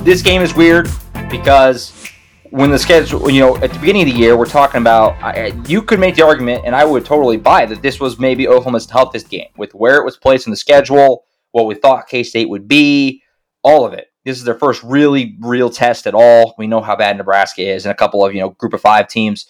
[0.04, 0.90] This game is weird
[1.30, 2.10] because
[2.50, 5.48] when the schedule, you know, at the beginning of the year, we're talking about, I,
[5.68, 8.86] you could make the argument, and I would totally buy that this was maybe Oklahoma's
[8.86, 12.48] toughest game with where it was placed in the schedule, what we thought K State
[12.48, 13.22] would be,
[13.62, 14.08] all of it.
[14.24, 16.56] This is their first really real test at all.
[16.58, 19.10] We know how bad Nebraska is, and a couple of you know group of five
[19.10, 19.48] teams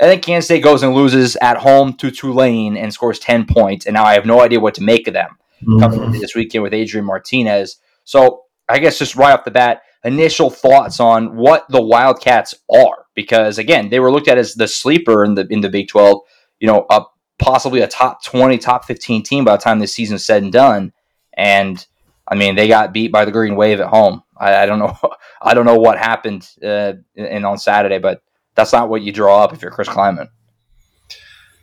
[0.00, 3.86] I think Kansas State goes and loses at home to Tulane and scores 10 points.
[3.86, 5.78] And now I have no idea what to make of them mm-hmm.
[5.78, 7.76] coming into this weekend with Adrian Martinez.
[8.04, 13.06] So I guess just right off the bat, initial thoughts on what the Wildcats are.
[13.14, 16.20] Because again, they were looked at as the sleeper in the in the Big 12,
[16.60, 17.02] you know, a,
[17.38, 20.52] possibly a top 20, top 15 team by the time this season is said and
[20.52, 20.92] done.
[21.34, 21.84] And
[22.26, 24.22] I mean, they got beat by the Green Wave at home.
[24.36, 24.96] I, I don't know.
[25.42, 28.22] I don't know what happened uh, in, on Saturday, but
[28.60, 30.28] that's not what you draw up if you're Chris Klieman.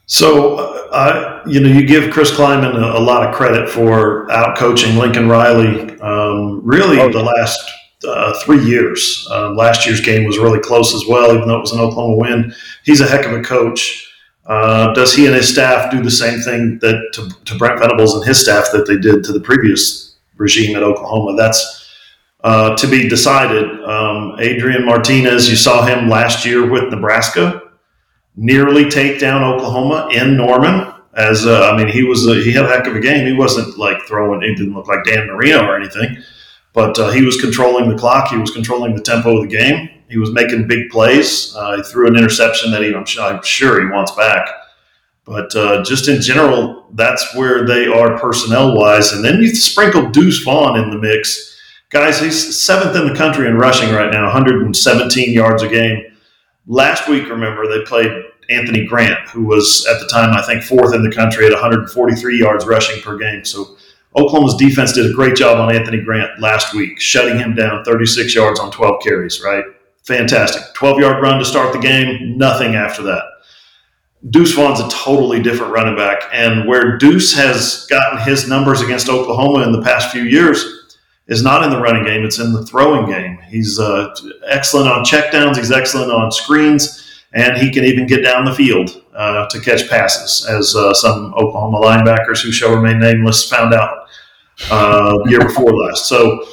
[0.07, 4.31] So, uh, I, you know, you give Chris Klieman a, a, lot of credit for
[4.31, 5.99] out coaching Lincoln Riley.
[5.99, 7.59] Um, really, oh, the last
[8.07, 9.27] uh, three years.
[9.31, 12.15] Um, last year's game was really close as well, even though it was an Oklahoma
[12.15, 12.53] win.
[12.83, 14.11] He's a heck of a coach.
[14.47, 18.15] Uh, does he and his staff do the same thing that to, to Brent Venables
[18.15, 21.35] and his staff that they did to the previous regime at Oklahoma?
[21.35, 21.86] That's
[22.43, 23.83] uh, to be decided.
[23.83, 27.63] Um, Adrian Martinez, you saw him last year with Nebraska,
[28.35, 30.93] nearly take down Oklahoma in Norman.
[31.13, 33.25] As uh, I mean, he was a, he had a heck of a game.
[33.25, 34.41] He wasn't like throwing.
[34.41, 36.17] He didn't look like Dan Marino or anything,
[36.73, 38.29] but uh, he was controlling the clock.
[38.29, 39.89] He was controlling the tempo of the game.
[40.09, 41.55] He was making big plays.
[41.55, 44.47] Uh, he threw an interception that he, I'm, I'm sure he wants back.
[45.25, 49.11] But uh, just in general, that's where they are personnel wise.
[49.11, 51.56] And then you sprinkle Deuce Vaughn in the mix
[51.89, 56.03] Guys, he's seventh in the country in rushing right now, 117 yards a game.
[56.65, 58.11] Last week, remember, they played
[58.49, 62.39] Anthony Grant, who was at the time, I think, fourth in the country at 143
[62.39, 63.45] yards rushing per game.
[63.45, 63.77] So
[64.17, 68.35] Oklahoma's defense did a great job on Anthony Grant last week, shutting him down 36
[68.35, 69.63] yards on 12 carries, right?
[70.03, 70.73] Fantastic.
[70.73, 73.23] 12 yard run to start the game, nothing after that.
[74.29, 76.23] Deuce Vaughn's a totally different running back.
[76.33, 80.76] And where Deuce has gotten his numbers against Oklahoma in the past few years,
[81.27, 83.37] is not in the running game; it's in the throwing game.
[83.47, 84.13] He's uh,
[84.47, 85.57] excellent on checkdowns.
[85.57, 89.89] He's excellent on screens, and he can even get down the field uh, to catch
[89.89, 94.07] passes, as uh, some Oklahoma linebackers who shall remain nameless found out
[94.71, 96.07] uh, year before last.
[96.07, 96.45] So.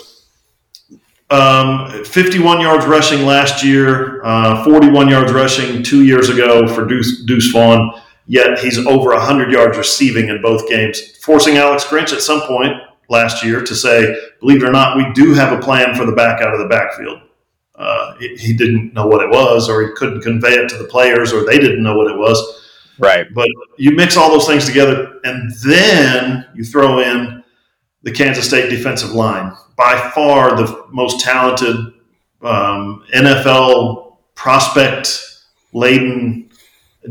[1.31, 7.25] Um, 51 yards rushing last year, uh, 41 yards rushing two years ago for Deuce,
[7.25, 7.93] Deuce Vaughn.
[8.27, 12.75] Yet he's over 100 yards receiving in both games, forcing Alex Grinch at some point
[13.09, 16.12] last year to say, believe it or not, we do have a plan for the
[16.12, 17.21] back out of the backfield.
[17.75, 21.33] Uh, he didn't know what it was, or he couldn't convey it to the players,
[21.33, 22.62] or they didn't know what it was.
[22.99, 23.27] Right.
[23.35, 27.43] But you mix all those things together, and then you throw in
[28.03, 31.77] the Kansas State defensive line, by far the most talented
[32.43, 35.21] um, NFL prospect
[35.73, 36.49] laden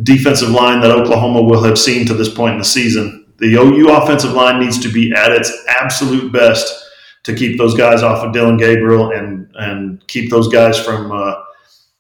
[0.03, 3.89] defensive line that Oklahoma will have seen to this point in the season the OU
[3.89, 6.86] offensive line needs to be at its absolute best
[7.23, 11.36] to keep those guys off of Dillon Gabriel and and keep those guys from uh,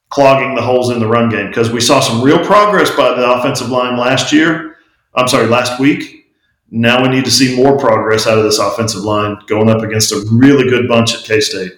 [0.09, 3.29] clogging the holes in the run game because we saw some real progress by the
[3.29, 4.77] offensive line last year.
[5.15, 6.31] I'm sorry, last week.
[6.71, 10.11] Now we need to see more progress out of this offensive line going up against
[10.11, 11.73] a really good bunch at K State.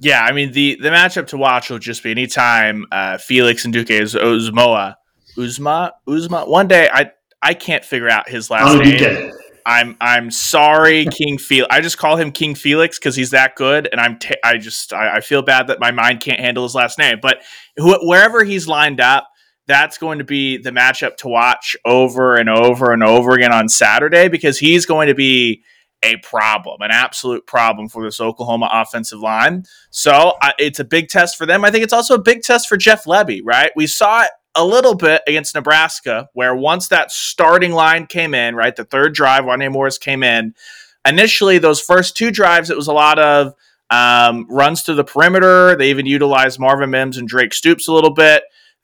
[0.00, 3.74] Yeah, I mean the the matchup to watch will just be anytime uh, Felix and
[3.74, 4.96] Duke Uzmoa,
[5.36, 6.48] Uzma, Uzma.
[6.48, 9.32] One day I I can't figure out his last name.
[9.68, 11.68] I'm I'm sorry, King Felix.
[11.70, 14.94] I just call him King Felix because he's that good, and I'm t- I just
[14.94, 17.18] I, I, feel bad that my mind can't handle his last name.
[17.20, 17.42] But
[17.78, 19.28] wh- wherever he's lined up,
[19.66, 23.68] that's going to be the matchup to watch over and over and over again on
[23.68, 25.62] Saturday because he's going to be
[26.02, 29.64] a problem, an absolute problem for this Oklahoma offensive line.
[29.90, 31.64] So uh, it's a big test for them.
[31.64, 33.70] I think it's also a big test for Jeff Lebby, right?
[33.76, 38.56] We saw it a little bit against Nebraska, where once that starting line came in,
[38.56, 40.52] right, the third drive, Wanya Morris came in.
[41.06, 43.54] Initially, those first two drives, it was a lot of
[43.88, 45.76] um, runs to the perimeter.
[45.76, 48.42] They even utilized Marvin Mims and Drake Stoops a little bit.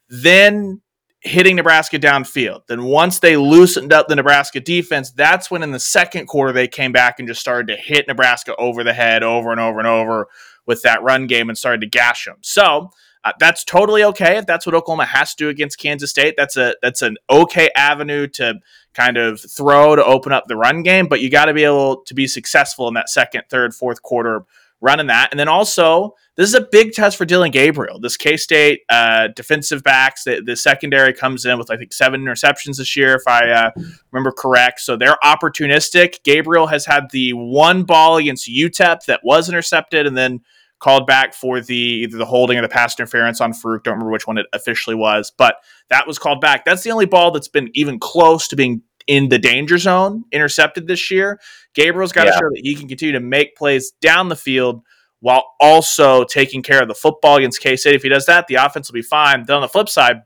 [0.09, 0.81] Then
[1.21, 2.67] hitting Nebraska downfield.
[2.69, 6.69] Then once they loosened up the Nebraska defense, that's when in the second quarter they
[6.69, 9.89] came back and just started to hit Nebraska over the head over and over and
[9.89, 10.29] over
[10.67, 12.37] with that run game and started to gash them.
[12.43, 12.91] So
[13.25, 16.35] uh, that's totally okay if that's what Oklahoma has to do against Kansas State.
[16.37, 18.61] That's a that's an okay avenue to
[18.93, 22.03] kind of throw to open up the run game, but you got to be able
[22.03, 24.45] to be successful in that second, third, fourth quarter
[24.81, 25.29] running that.
[25.31, 27.99] And then also, this is a big test for Dillon Gabriel.
[27.99, 32.23] This K State uh, defensive backs, the, the, secondary comes in with I think seven
[32.23, 33.71] interceptions this year, if I uh,
[34.11, 34.81] remember correct.
[34.81, 36.23] So they're opportunistic.
[36.25, 40.41] Gabriel has had the one ball against UTEP that was intercepted, and then
[40.85, 43.85] called back for the either the holding or the pass interference on Farooq.
[43.85, 45.57] Don't remember which one it officially was, but
[45.89, 46.67] that was called back.
[46.67, 50.87] That's the only ball that's been even close to being in the danger zone intercepted
[50.87, 51.41] this year.
[51.75, 52.37] Gabriel's got to yeah.
[52.37, 54.83] show that he can continue to make plays down the field
[55.21, 57.95] while also taking care of the football against K State.
[57.95, 59.45] If he does that, the offense will be fine.
[59.47, 60.21] Then on the flip side,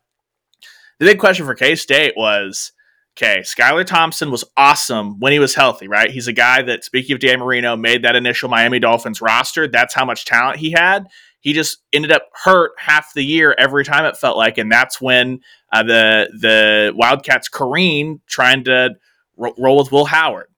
[0.99, 2.73] the big question for K State was
[3.17, 6.11] okay, Skylar Thompson was awesome when he was healthy, right?
[6.11, 9.67] He's a guy that, speaking of Dan Marino, made that initial Miami Dolphins roster.
[9.67, 11.07] That's how much talent he had.
[11.41, 15.01] He just ended up hurt half the year every time it felt like, and that's
[15.01, 15.41] when
[15.73, 18.91] uh, the the Wildcats careen trying to
[19.37, 20.49] ro- roll with Will Howard.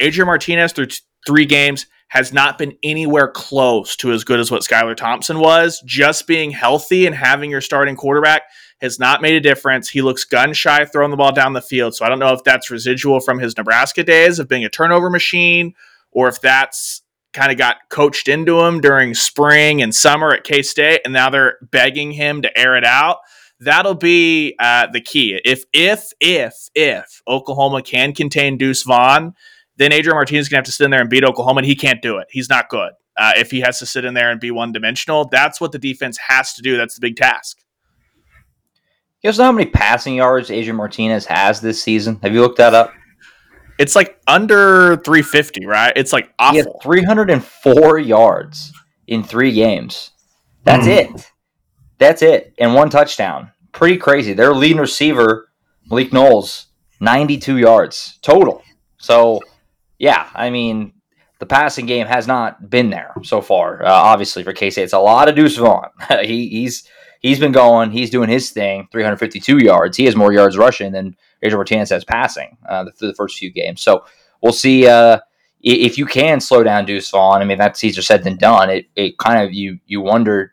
[0.00, 4.50] Adrian Martinez through t- three games has not been anywhere close to as good as
[4.50, 5.80] what Skylar Thompson was.
[5.86, 8.42] Just being healthy and having your starting quarterback
[8.80, 9.88] has not made a difference.
[9.88, 11.94] He looks gun shy throwing the ball down the field.
[11.94, 15.10] So I don't know if that's residual from his Nebraska days of being a turnover
[15.10, 15.74] machine
[16.12, 20.62] or if that's kind of got coached into him during spring and summer at K
[20.62, 23.18] State, and now they're begging him to air it out.
[23.60, 25.38] That'll be uh, the key.
[25.44, 29.34] If if if if Oklahoma can contain Deuce Vaughn,
[29.76, 31.76] then Adrian Martinez is gonna have to sit in there and beat Oklahoma, and he
[31.76, 32.28] can't do it.
[32.30, 32.92] He's not good.
[33.16, 35.78] Uh, if he has to sit in there and be one dimensional, that's what the
[35.78, 36.76] defense has to do.
[36.76, 37.58] That's the big task.
[39.22, 42.18] You guys know how many passing yards Adrian Martinez has this season?
[42.22, 42.94] Have you looked that up?
[43.78, 45.92] It's like under 350, right?
[45.94, 46.80] It's like awful.
[46.82, 48.72] 304 yards
[49.06, 50.12] in three games.
[50.64, 50.96] That's mm.
[50.96, 51.32] it.
[51.98, 52.54] That's it.
[52.58, 53.50] And one touchdown.
[53.72, 54.32] Pretty crazy.
[54.32, 55.50] Their leading receiver,
[55.90, 56.68] Malik Knowles,
[57.00, 58.62] 92 yards total.
[58.96, 59.40] So,
[59.98, 60.94] yeah, I mean,
[61.40, 63.84] the passing game has not been there so far.
[63.84, 65.90] Uh, obviously, for K State, it's a lot of Deuce Vaughn.
[66.22, 66.88] he, he's
[67.20, 69.96] he's been going, he's doing his thing, 352 yards.
[69.96, 73.50] He has more yards rushing than Adrian Martinez has passing uh, through the first few
[73.50, 73.80] games.
[73.80, 74.04] So
[74.42, 75.20] we'll see uh,
[75.60, 77.40] if you can slow down Deuce Vaughn.
[77.40, 78.70] I mean, that's easier said than done.
[78.70, 80.52] It, it kind of you you wonder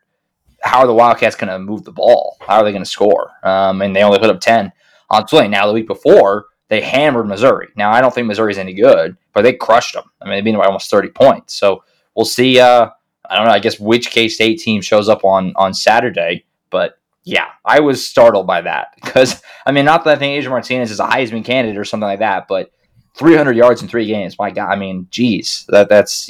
[0.61, 2.37] how are the Wildcats going to move the ball?
[2.41, 3.31] How are they going to score?
[3.43, 4.71] Um, and they only put up 10
[5.09, 5.51] on Tulane.
[5.51, 7.67] Now the week before they hammered Missouri.
[7.75, 10.03] Now I don't think Missouri's any good, but they crushed them.
[10.21, 11.53] I mean, they beat them by almost 30 points.
[11.53, 11.83] So
[12.15, 12.59] we'll see.
[12.59, 12.89] Uh,
[13.29, 13.53] I don't know.
[13.53, 16.45] I guess which K State team shows up on on Saturday.
[16.69, 20.51] But yeah, I was startled by that because I mean, not that I think Adrian
[20.51, 22.71] Martinez is a Heisman candidate or something like that, but
[23.15, 24.37] 300 yards in three games.
[24.39, 26.29] My God, I mean, geez, that that's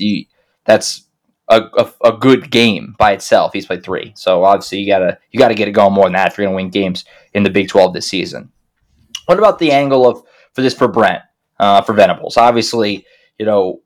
[0.66, 1.04] that's
[1.50, 3.54] a, a, a, good game by itself.
[3.54, 6.32] He's played three, so obviously you gotta you gotta get it going more than that
[6.32, 8.52] if you're gonna win games in the Big 12 this season.
[9.26, 10.24] What about the angle of
[10.54, 11.22] for this for Brent
[11.60, 12.38] uh, for Venables?
[12.38, 13.06] Obviously,
[13.38, 13.82] you know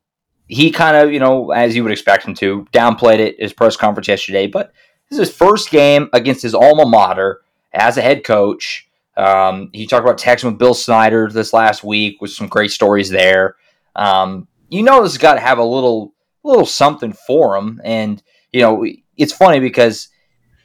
[0.48, 3.78] he kind of you know as you would expect him to downplayed it his press
[3.78, 4.74] conference yesterday, but
[5.12, 7.42] this is his first game against his alma mater
[7.74, 8.88] as a head coach.
[9.18, 13.10] Um, he talked about texting with Bill Snyder this last week with some great stories
[13.10, 13.58] there.
[13.94, 17.82] Um, you know, this has got to have a little, little something for him.
[17.84, 18.86] And you know,
[19.18, 20.08] it's funny because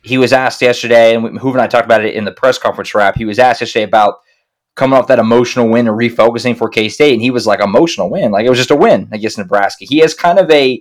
[0.03, 2.95] he was asked yesterday, and Hoover and I talked about it in the press conference
[2.95, 3.17] wrap.
[3.17, 4.21] He was asked yesterday about
[4.77, 8.11] coming off that emotional win and refocusing for K State, and he was like emotional
[8.11, 9.85] win, like it was just a win against Nebraska.
[9.85, 10.81] He has kind of a.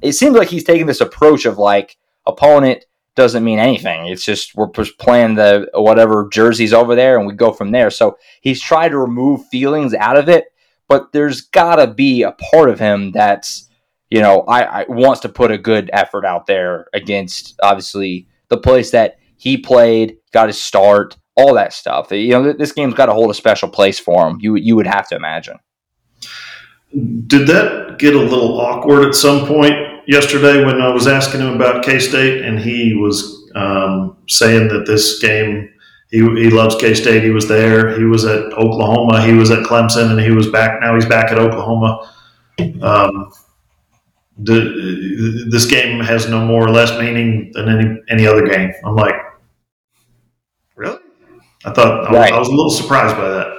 [0.00, 1.96] It seems like he's taking this approach of like
[2.26, 2.84] opponent
[3.16, 4.06] doesn't mean anything.
[4.06, 7.90] It's just we're just playing the whatever jerseys over there, and we go from there.
[7.90, 10.46] So he's tried to remove feelings out of it,
[10.88, 13.68] but there's gotta be a part of him that's
[14.10, 18.58] you know I, I wants to put a good effort out there against obviously the
[18.58, 22.12] place that he played, got his start, all that stuff.
[22.12, 24.38] You know, this game's got to hold a special place for him.
[24.40, 25.58] You you would have to imagine.
[26.92, 31.54] Did that get a little awkward at some point yesterday when I was asking him
[31.54, 35.72] about K State and he was um, saying that this game
[36.10, 37.22] he, he loves K State.
[37.22, 37.96] He was there.
[37.96, 39.24] He was at Oklahoma.
[39.24, 40.80] He was at Clemson, and he was back.
[40.80, 42.12] Now he's back at Oklahoma.
[42.82, 43.32] Um,
[44.38, 48.72] the, this game has no more or less meaning than any any other game.
[48.84, 49.14] I'm like,
[50.74, 50.98] really?
[51.64, 52.16] I thought right.
[52.16, 53.56] I, was, I was a little surprised by that.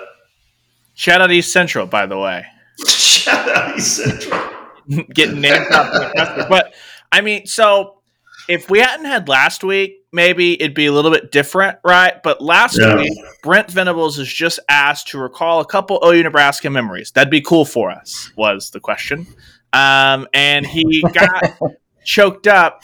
[0.93, 2.45] Shout out East Central, by the way.
[2.85, 4.50] Shout out East Central.
[5.13, 6.73] Getting named up, but
[7.11, 8.01] I mean, so
[8.47, 12.21] if we hadn't had last week, maybe it'd be a little bit different, right?
[12.23, 12.95] But last yeah.
[12.95, 17.11] week, Brent Venables is just asked to recall a couple OU Nebraska memories.
[17.11, 19.27] That'd be cool for us, was the question.
[19.73, 21.57] Um, and he got
[22.03, 22.83] choked up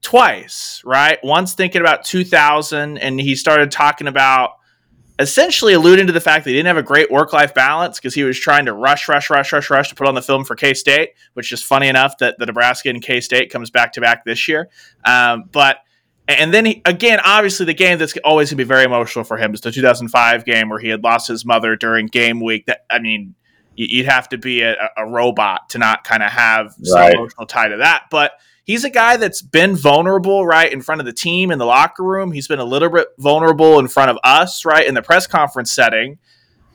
[0.00, 1.18] twice, right?
[1.22, 4.52] Once thinking about 2000, and he started talking about
[5.22, 8.14] essentially alluding to the fact that he didn't have a great work life balance because
[8.14, 10.56] he was trying to rush, rush, rush, rush, rush to put on the film for
[10.56, 14.00] K State, which is funny enough that the Nebraska and K State comes back to
[14.00, 14.68] back this year.
[15.04, 15.78] Um, but
[16.28, 19.36] and then he, again, obviously, the game that's always going to be very emotional for
[19.36, 22.66] him is the 2005 game where he had lost his mother during game week.
[22.66, 23.34] That I mean,
[23.74, 27.68] you'd have to be a, a robot to not kind of have some emotional tie
[27.68, 28.04] to that.
[28.10, 28.32] But
[28.64, 32.04] he's a guy that's been vulnerable, right, in front of the team in the locker
[32.04, 32.32] room.
[32.32, 35.72] He's been a little bit vulnerable in front of us, right, in the press conference
[35.72, 36.18] setting.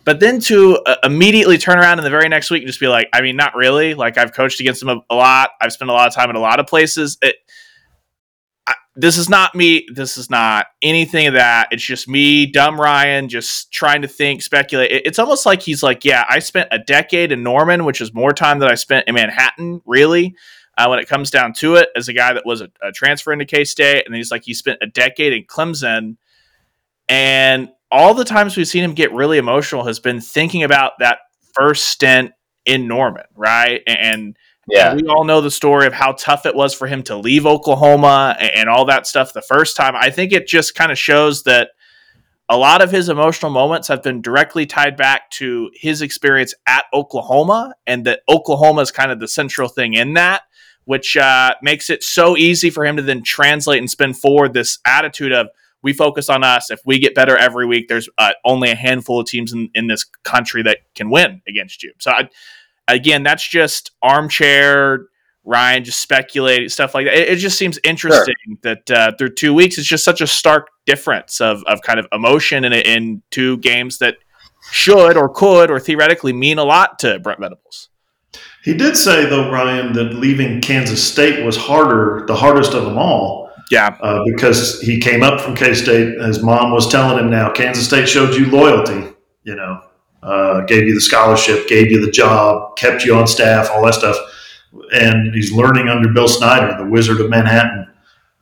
[0.04, 2.88] But then to uh, immediately turn around in the very next week and just be
[2.88, 3.94] like, I mean, not really.
[3.94, 5.50] Like I've coached against him a, a lot.
[5.62, 7.18] I've spent a lot of time in a lot of places.
[7.22, 7.36] It,
[8.96, 9.86] this is not me.
[9.94, 11.68] This is not anything of that.
[11.72, 14.90] It's just me, dumb Ryan, just trying to think, speculate.
[14.92, 18.34] It's almost like he's like, yeah, I spent a decade in Norman, which is more
[18.34, 20.36] time than I spent in Manhattan, really.
[20.78, 23.34] Uh, when it comes down to it, as a guy that was a, a transfer
[23.34, 26.18] into K State, and he's like, he spent a decade in Clemson,
[27.10, 31.20] and all the times we've seen him get really emotional has been thinking about that
[31.54, 32.32] first stint
[32.66, 33.82] in Norman, right?
[33.88, 34.38] And
[34.70, 34.94] yeah.
[34.94, 38.36] We all know the story of how tough it was for him to leave Oklahoma
[38.38, 39.96] and, and all that stuff the first time.
[39.96, 41.70] I think it just kind of shows that
[42.50, 46.84] a lot of his emotional moments have been directly tied back to his experience at
[46.94, 50.44] Oklahoma, and that Oklahoma is kind of the central thing in that,
[50.88, 54.80] which uh, makes it so easy for him to then translate and spin forward this
[54.86, 55.50] attitude of
[55.84, 56.72] we focus on us.
[56.72, 59.88] If we get better every week, there's uh, only a handful of teams in, in
[59.88, 61.92] this country that can win against you.
[62.00, 62.30] So I,
[62.88, 65.08] again, that's just armchair
[65.44, 67.18] Ryan just speculating stuff like that.
[67.18, 68.58] It, it just seems interesting sure.
[68.62, 72.08] that uh, through two weeks, it's just such a stark difference of, of kind of
[72.14, 74.16] emotion in, in two games that
[74.72, 77.90] should or could or theoretically mean a lot to Brent Venables.
[78.68, 82.98] He did say though, Ryan, that leaving Kansas State was harder, the hardest of them
[82.98, 83.50] all.
[83.72, 86.20] Yeah, uh, because he came up from K State.
[86.20, 89.16] His mom was telling him now, Kansas State showed you loyalty.
[89.44, 89.84] You know,
[90.22, 93.94] uh, gave you the scholarship, gave you the job, kept you on staff, all that
[93.94, 94.18] stuff.
[94.92, 97.88] And he's learning under Bill Snyder, the Wizard of Manhattan.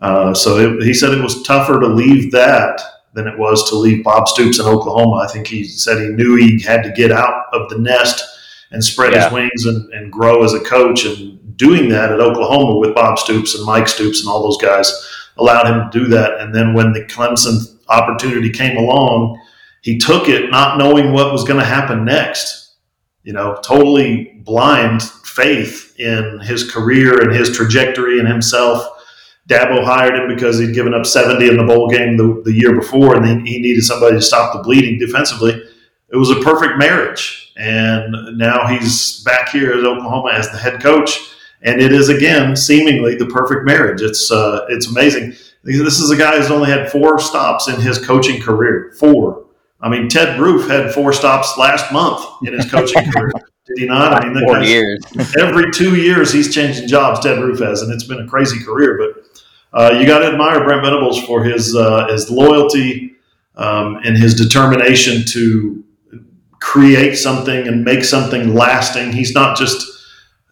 [0.02, 2.82] Uh, so it, he said it was tougher to leave that
[3.14, 5.18] than it was to leave Bob Stoops in Oklahoma.
[5.18, 8.35] I think he said he knew he had to get out of the nest
[8.72, 9.26] and spread yeah.
[9.26, 11.06] his wings and, and grow as a coach.
[11.06, 14.92] And doing that at Oklahoma with Bob Stoops and Mike Stoops and all those guys
[15.38, 16.40] allowed him to do that.
[16.40, 19.40] And then when the Clemson opportunity came along,
[19.82, 22.74] he took it not knowing what was going to happen next.
[23.24, 28.84] You know, totally blind faith in his career and his trajectory and himself.
[29.48, 32.74] Dabo hired him because he'd given up 70 in the bowl game the, the year
[32.74, 35.52] before, and he needed somebody to stop the bleeding defensively.
[36.10, 37.45] It was a perfect marriage.
[37.58, 41.20] And now he's back here at Oklahoma as the head coach.
[41.62, 44.02] And it is, again, seemingly the perfect marriage.
[44.02, 45.34] It's, uh, it's amazing.
[45.64, 48.94] This is a guy who's only had four stops in his coaching career.
[49.00, 49.46] Four
[49.86, 53.32] I mean, Ted Roof had four stops last month in his coaching career.
[53.68, 54.26] Did he not?
[54.26, 55.00] I mean, four years.
[55.38, 57.20] every two years he's changing jobs.
[57.20, 58.98] Ted Roof has, and it's been a crazy career.
[58.98, 59.42] But
[59.80, 63.16] uh, you got to admire Brent Venables for his uh, his loyalty
[63.56, 65.84] um, and his determination to
[66.66, 69.12] create something and make something lasting.
[69.14, 69.86] He's not just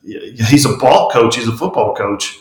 [0.03, 1.35] he's a ball coach.
[1.35, 2.37] He's a football coach,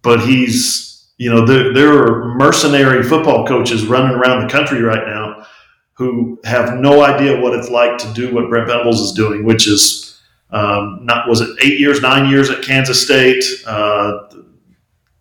[0.00, 5.06] but he's you know there there are mercenary football coaches running around the country right
[5.06, 5.46] now
[5.92, 9.68] who have no idea what it's like to do what Brent Venables is doing, which
[9.68, 10.18] is
[10.50, 14.28] um, not was it eight years, nine years at Kansas State, uh,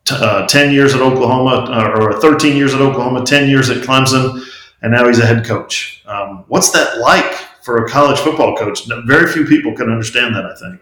[0.05, 3.83] t- uh, ten years at Oklahoma, uh, or thirteen years at Oklahoma, ten years at
[3.83, 4.41] Clemson,
[4.81, 6.01] and now he's a head coach.
[6.05, 8.87] Um, what's that like for a college football coach?
[9.05, 10.45] Very few people can understand that.
[10.45, 10.81] I think.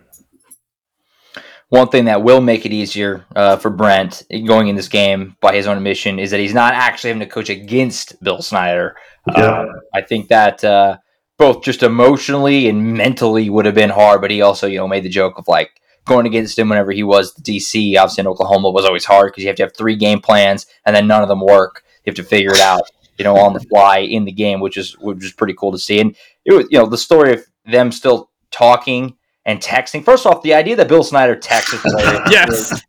[1.69, 5.55] One thing that will make it easier uh, for Brent going in this game, by
[5.55, 8.97] his own admission, is that he's not actually having to coach against Bill Snyder.
[9.25, 9.43] Yeah.
[9.43, 10.97] Uh, I think that uh,
[11.37, 15.03] both just emotionally and mentally would have been hard, but he also, you know, made
[15.03, 15.71] the joke of like
[16.05, 19.43] going against him whenever he was the DC, obviously in Oklahoma, was always hard because
[19.43, 21.83] you have to have three game plans and then none of them work.
[22.05, 22.83] You have to figure it out,
[23.21, 25.77] you know, on the fly in the game, which is which is pretty cool to
[25.77, 25.99] see.
[25.99, 29.15] And it was, you know, the story of them still talking
[29.45, 30.03] and texting.
[30.03, 31.79] First off, the idea that Bill Snyder texts
[32.31, 32.81] yes.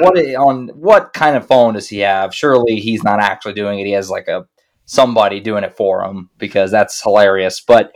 [0.00, 2.34] what on what kind of phone does he have?
[2.34, 3.84] Surely he's not actually doing it.
[3.84, 4.46] He has like a
[4.86, 7.60] somebody doing it for him because that's hilarious.
[7.60, 7.92] But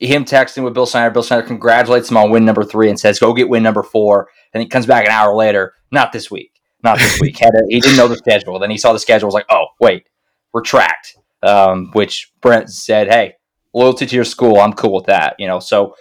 [0.00, 3.20] him texting with Bill Snyder, Bill Snyder congratulates him on win number three and says,
[3.20, 4.28] "Go get win number four.
[4.52, 5.72] And he comes back an hour later.
[5.92, 6.50] Not this week.
[6.82, 7.38] Not this week.
[7.38, 8.58] Had a, he didn't know the schedule.
[8.58, 9.28] Then he saw the schedule.
[9.28, 10.08] Was like, "Oh, wait,
[10.56, 13.34] retract." Um, which Brent said, "Hey,
[13.72, 14.58] loyalty to your school.
[14.58, 15.94] I'm cool with that." You know, so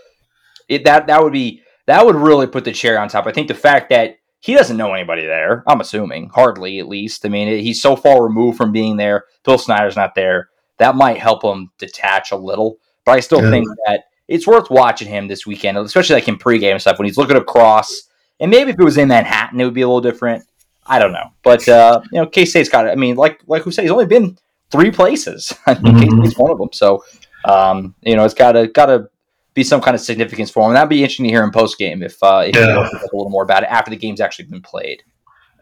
[0.67, 3.27] it, that that would be that would really put the cherry on top.
[3.27, 5.63] I think the fact that he doesn't know anybody there.
[5.65, 7.25] I'm assuming, hardly at least.
[7.25, 9.23] I mean, he's so far removed from being there.
[9.43, 10.49] Bill Snyder's not there.
[10.77, 12.77] That might help him detach a little.
[13.05, 13.49] But I still yeah.
[13.49, 17.17] think that it's worth watching him this weekend, especially like in pregame stuff when he's
[17.17, 18.03] looking across.
[18.39, 20.45] And maybe if it was in Manhattan, it would be a little different.
[20.85, 22.91] I don't know, but uh, you know, K State's got it.
[22.91, 24.37] I mean, like like who said, he's only been
[24.71, 25.53] three places.
[25.65, 26.21] I think mm-hmm.
[26.21, 26.69] State's one of them.
[26.71, 27.03] So
[27.45, 29.09] um, you know, it's got to got to
[29.53, 30.73] be some kind of significance for him.
[30.73, 32.61] That'd be interesting to hear in post game if uh, if yeah.
[32.61, 35.03] you know a little more about it after the game's actually been played.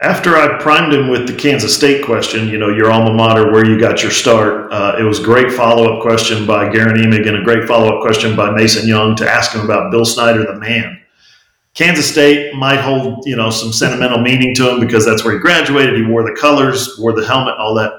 [0.01, 3.65] After I primed him with the Kansas State question, you know, your alma mater, where
[3.65, 7.25] you got your start, uh, it was a great follow up question by Garen Emig
[7.25, 10.43] and a great follow up question by Mason Young to ask him about Bill Snyder,
[10.43, 10.99] the man.
[11.73, 15.39] Kansas State might hold, you know, some sentimental meaning to him because that's where he
[15.39, 15.95] graduated.
[15.95, 17.93] He wore the colors, wore the helmet, all that.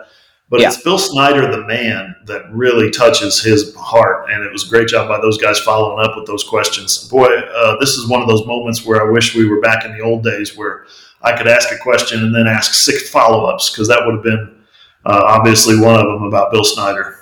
[0.51, 0.69] But yeah.
[0.69, 4.31] it's Bill Snyder, the man, that really touches his heart.
[4.31, 7.09] And it was a great job by those guys following up with those questions.
[7.09, 9.93] Boy, uh, this is one of those moments where I wish we were back in
[9.93, 10.87] the old days where
[11.23, 14.23] I could ask a question and then ask six follow ups because that would have
[14.23, 14.65] been
[15.07, 17.17] uh, obviously one of them about Bill Snyder.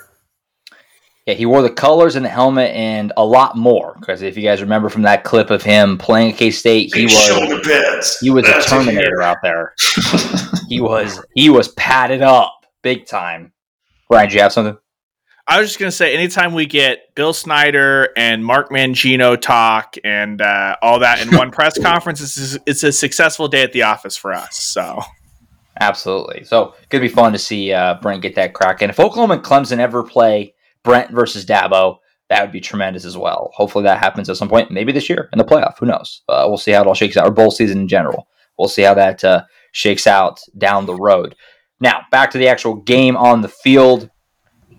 [1.25, 3.95] Yeah, he wore the colors and the helmet and a lot more.
[3.97, 7.05] Because if you guys remember from that clip of him playing at K State, he
[7.05, 9.73] was he was That's a Terminator out there.
[10.67, 13.51] he was he was padded up big time.
[14.07, 14.77] Brian, do you have something?
[15.47, 19.95] I was just going to say, anytime we get Bill Snyder and Mark Mangino talk
[20.03, 23.83] and uh, all that in one press conference, it's, it's a successful day at the
[23.83, 24.55] office for us.
[24.55, 25.01] So,
[25.81, 26.45] absolutely.
[26.45, 28.81] So, it could be fun to see uh, Brent get that crack.
[28.81, 30.53] And if Oklahoma and Clemson ever play
[30.83, 31.97] Brent versus Dabo,
[32.29, 33.51] that would be tremendous as well.
[33.53, 35.77] Hopefully, that happens at some point, maybe this year in the playoff.
[35.79, 36.21] Who knows?
[36.29, 38.27] Uh, we'll see how it all shakes out, or bowl season in general.
[38.57, 41.35] We'll see how that uh, shakes out down the road.
[41.83, 44.09] Now, back to the actual game on the field.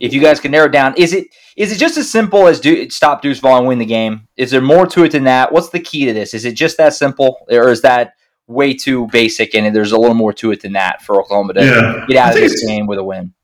[0.01, 2.89] If you guys can narrow down, is it is it just as simple as do,
[2.89, 4.27] stop Deuce Vaughn and win the game?
[4.39, 5.53] Is there more to it than that?
[5.53, 6.33] What's the key to this?
[6.33, 8.15] Is it just that simple, or is that
[8.47, 11.65] way too basic and there's a little more to it than that for Oklahoma to
[11.65, 12.05] yeah.
[12.09, 13.35] get out of this game with a win?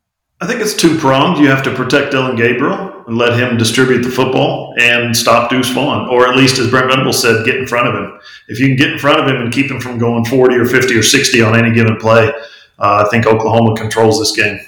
[0.41, 1.39] I think it's two pronged.
[1.39, 5.69] You have to protect Dillon Gabriel and let him distribute the football and stop Deuce
[5.69, 8.19] Vaughn, or at least, as Brent Venables said, get in front of him.
[8.49, 10.65] If you can get in front of him and keep him from going 40 or
[10.65, 12.33] 50 or 60 on any given play,
[12.81, 14.59] I think Oklahoma controls this game.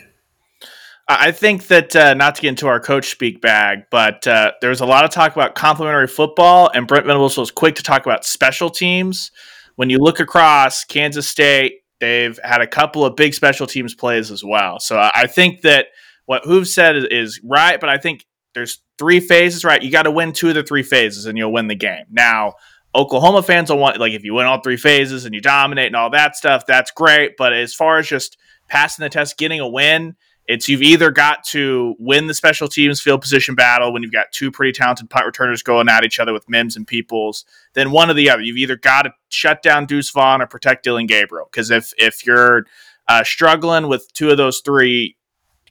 [1.08, 4.70] I think that uh, not to get into our coach speak bag, but uh, there
[4.70, 8.06] was a lot of talk about complementary football, and Brent Venables was quick to talk
[8.06, 9.30] about special teams.
[9.76, 14.30] When you look across Kansas State, they've had a couple of big special teams plays
[14.30, 14.78] as well.
[14.78, 15.86] So I think that
[16.26, 19.82] what Hoove said is, is right, but I think there's three phases, right?
[19.82, 22.04] You got to win two of the three phases, and you'll win the game.
[22.10, 22.54] Now,
[22.94, 25.96] Oklahoma fans will want like if you win all three phases and you dominate and
[25.96, 27.36] all that stuff, that's great.
[27.36, 28.36] But as far as just
[28.68, 30.14] passing the test, getting a win,
[30.46, 34.32] it's you've either got to win the special teams field position battle when you've got
[34.32, 38.10] two pretty talented punt returners going at each other with Mims and Peoples, then one
[38.10, 38.42] or the other.
[38.42, 41.48] You've either got to shut down Deuce Vaughn or protect Dillon Gabriel.
[41.50, 42.66] Because if if you're
[43.08, 45.16] uh, struggling with two of those three,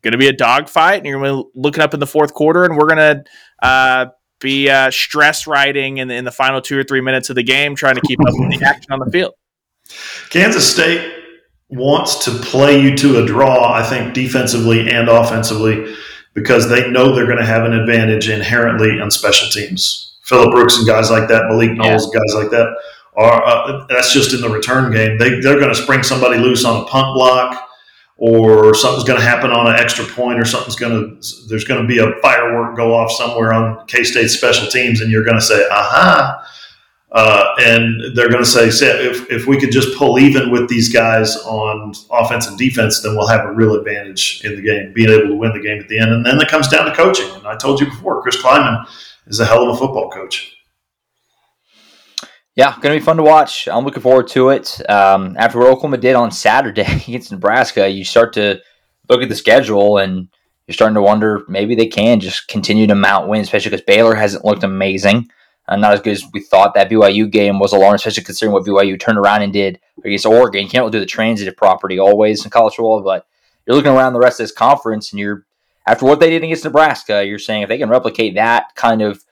[0.01, 2.33] going to be a dogfight, and you're going to be looking up in the fourth
[2.33, 3.23] quarter, and we're going to
[3.61, 4.05] uh,
[4.41, 7.43] be uh, stress riding in the, in the final two or three minutes of the
[7.43, 9.33] game, trying to keep up with the action on the field.
[10.29, 11.13] Kansas State
[11.69, 15.95] wants to play you to a draw, I think, defensively and offensively,
[16.33, 20.17] because they know they're going to have an advantage inherently on special teams.
[20.23, 22.19] Phillip Brooks and guys like that, Malik Knowles, yeah.
[22.19, 22.75] guys like that,
[23.15, 25.17] are uh, that's just in the return game.
[25.17, 27.60] They, they're going to spring somebody loose on a punt block
[28.21, 31.81] or something's going to happen on an extra point, or something's going to there's going
[31.81, 35.37] to be a firework go off somewhere on K State special teams, and you're going
[35.37, 36.47] to say, "Aha!"
[37.11, 40.93] Uh, and they're going to say, if, if we could just pull even with these
[40.93, 45.09] guys on offense and defense, then we'll have a real advantage in the game, being
[45.09, 46.13] able to win the game at the end.
[46.13, 47.29] And then it comes down to coaching.
[47.35, 48.85] And I told you before, Chris Klieman
[49.27, 50.55] is a hell of a football coach.
[52.55, 53.69] Yeah, going to be fun to watch.
[53.69, 54.81] I'm looking forward to it.
[54.89, 58.61] Um, after what Oklahoma did on Saturday against Nebraska, you start to
[59.07, 60.27] look at the schedule and
[60.67, 64.15] you're starting to wonder maybe they can just continue to mount wins, especially because Baylor
[64.15, 65.29] hasn't looked amazing.
[65.67, 66.73] Uh, not as good as we thought.
[66.73, 70.63] That BYU game was alarming, especially considering what BYU turned around and did against Oregon.
[70.63, 73.27] You can't really do the transitive property always in college football, but
[73.65, 75.45] you're looking around the rest of this conference and you're
[75.87, 79.23] after what they did against Nebraska, you're saying if they can replicate that kind of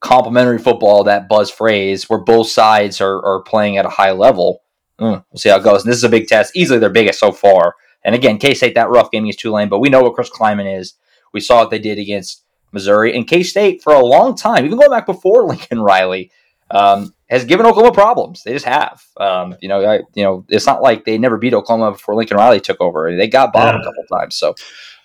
[0.00, 4.62] complementary football, that buzz phrase, where both sides are, are playing at a high level.
[5.00, 5.82] Mm, we'll see how it goes.
[5.82, 7.74] And this is a big test, easily their biggest so far.
[8.04, 10.78] And again, K State that rough game against Tulane, but we know what Chris Klieman
[10.78, 10.94] is.
[11.32, 14.78] We saw what they did against Missouri and K State for a long time, even
[14.78, 16.30] going back before Lincoln Riley,
[16.70, 18.42] um, has given Oklahoma problems.
[18.42, 19.02] They just have.
[19.16, 22.36] Um, you know, I, you know, it's not like they never beat Oklahoma before Lincoln
[22.36, 23.14] Riley took over.
[23.14, 23.80] They got bombed yeah.
[23.80, 24.36] a couple times.
[24.36, 24.54] So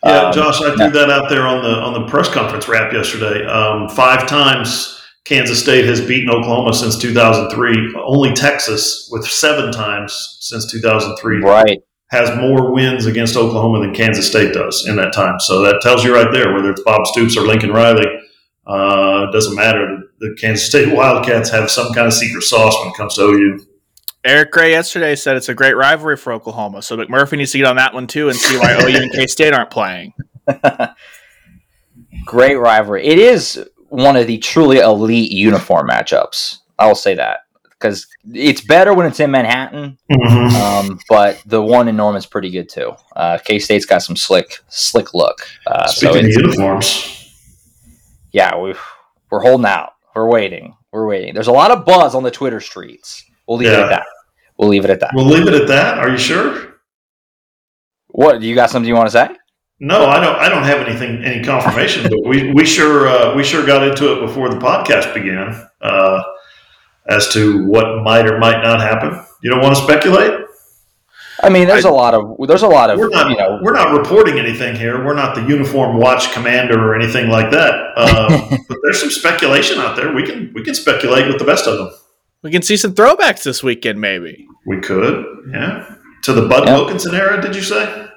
[0.03, 2.91] yeah, um, Josh, I threw that out there on the on the press conference wrap
[2.91, 3.45] yesterday.
[3.45, 7.95] Um, five times Kansas State has beaten Oklahoma since 2003.
[8.03, 11.79] Only Texas, with seven times since 2003, right,
[12.09, 15.39] has more wins against Oklahoma than Kansas State does in that time.
[15.39, 18.05] So that tells you right there, whether it's Bob Stoops or Lincoln Riley,
[18.67, 19.99] uh, doesn't matter.
[20.19, 23.65] The Kansas State Wildcats have some kind of secret sauce when it comes to OU.
[24.25, 27.67] Eric Gray yesterday said it's a great rivalry for Oklahoma, so McMurphy needs to get
[27.67, 30.13] on that one too and see why OU and K State aren't playing.
[32.25, 33.05] great rivalry.
[33.05, 36.59] It is one of the truly elite uniform matchups.
[36.79, 40.55] I will say that because it's better when it's in Manhattan, mm-hmm.
[40.55, 42.93] um, but the one in Norman's pretty good too.
[43.15, 45.45] Uh, K State's got some slick, slick look.
[45.67, 47.35] Uh, Speaking so of uniforms,
[48.31, 48.73] yeah, we
[49.29, 49.95] we're holding out.
[50.15, 50.77] We're waiting.
[50.93, 51.33] We're waiting.
[51.33, 53.25] There's a lot of buzz on the Twitter streets.
[53.47, 53.79] We'll leave yeah.
[53.79, 54.05] it at that.
[54.57, 55.11] We'll leave it at that.
[55.13, 55.97] We'll leave it at that.
[55.97, 56.75] Are you sure?
[58.07, 58.39] What?
[58.39, 59.29] Do you got something you want to say?
[59.79, 60.35] No, I don't.
[60.37, 64.13] I don't have anything, any confirmation, but we, we sure uh, we sure got into
[64.13, 66.23] it before the podcast began uh,
[67.07, 69.25] as to what might or might not happen.
[69.41, 70.39] You don't want to speculate.
[71.41, 73.59] I mean, there's I, a lot of there's a lot of we're not, you know
[73.61, 75.03] we're not reporting anything here.
[75.03, 77.73] We're not the uniform watch commander or anything like that.
[77.97, 80.13] Um, but there's some speculation out there.
[80.13, 81.91] We can we can speculate with the best of them.
[82.43, 84.47] We can see some throwbacks this weekend, maybe.
[84.65, 85.95] We could, yeah.
[86.23, 86.77] To the Bud yep.
[86.77, 88.09] Wilkinson era, did you say?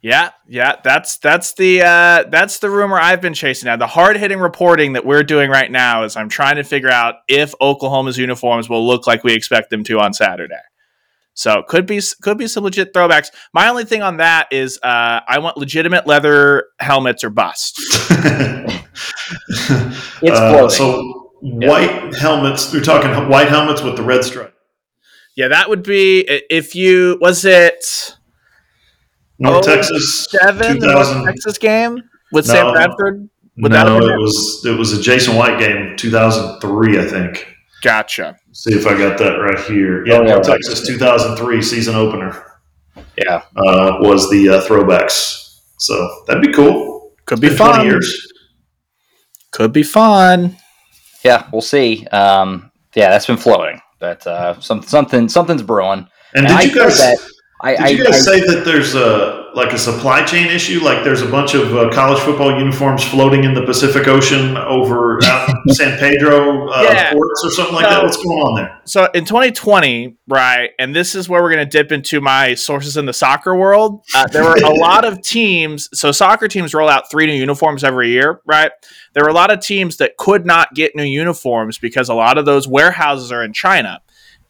[0.00, 3.76] Yeah, yeah, that's that's the uh, that's the rumor I've been chasing now.
[3.76, 7.14] The hard hitting reporting that we're doing right now is I'm trying to figure out
[7.26, 10.60] if Oklahoma's uniforms will look like we expect them to on Saturday.
[11.32, 13.28] So could be could be some legit throwbacks.
[13.54, 17.78] My only thing on that is uh, I want legitimate leather helmets or bust.
[20.20, 22.72] it's uh, so white helmets.
[22.72, 24.54] You're talking white helmets with the red stripe.
[25.36, 28.16] Yeah, that would be if you was it
[29.38, 33.28] North oh, Texas seven the North Texas game with no, Sam Bradford.
[33.58, 37.48] Would no, it was it was a Jason White game, 2003, I think.
[37.82, 38.36] Gotcha.
[38.52, 40.06] See if I got that right here.
[40.06, 42.42] Yeah, oh, yeah Texas 2003 season opener.
[43.18, 45.60] Yeah, uh, was the uh, throwbacks.
[45.78, 47.12] So that'd be cool.
[47.26, 47.84] Could be fun.
[47.84, 48.32] Years.
[49.50, 50.56] Could be fun
[51.24, 52.06] yeah, we'll see.
[52.08, 56.06] Um, yeah, that's been floating, but uh, some, something something's brewing.
[56.34, 56.98] And, and did I you guys?
[56.98, 57.18] That,
[57.62, 60.80] I, did you guys I, say that there's a like a supply chain issue?
[60.80, 65.18] Like there's a bunch of uh, college football uniforms floating in the Pacific Ocean over
[65.68, 67.12] San Pedro uh, yeah.
[67.12, 68.02] ports or something like so, that.
[68.02, 68.80] What's going on there?
[68.84, 72.96] So in 2020, right, and this is where we're going to dip into my sources
[72.96, 74.04] in the soccer world.
[74.14, 75.88] Uh, there were a lot of teams.
[75.92, 78.72] So soccer teams roll out three new uniforms every year, right?
[79.14, 82.38] There were a lot of teams that could not get new uniforms because a lot
[82.38, 84.00] of those warehouses are in China.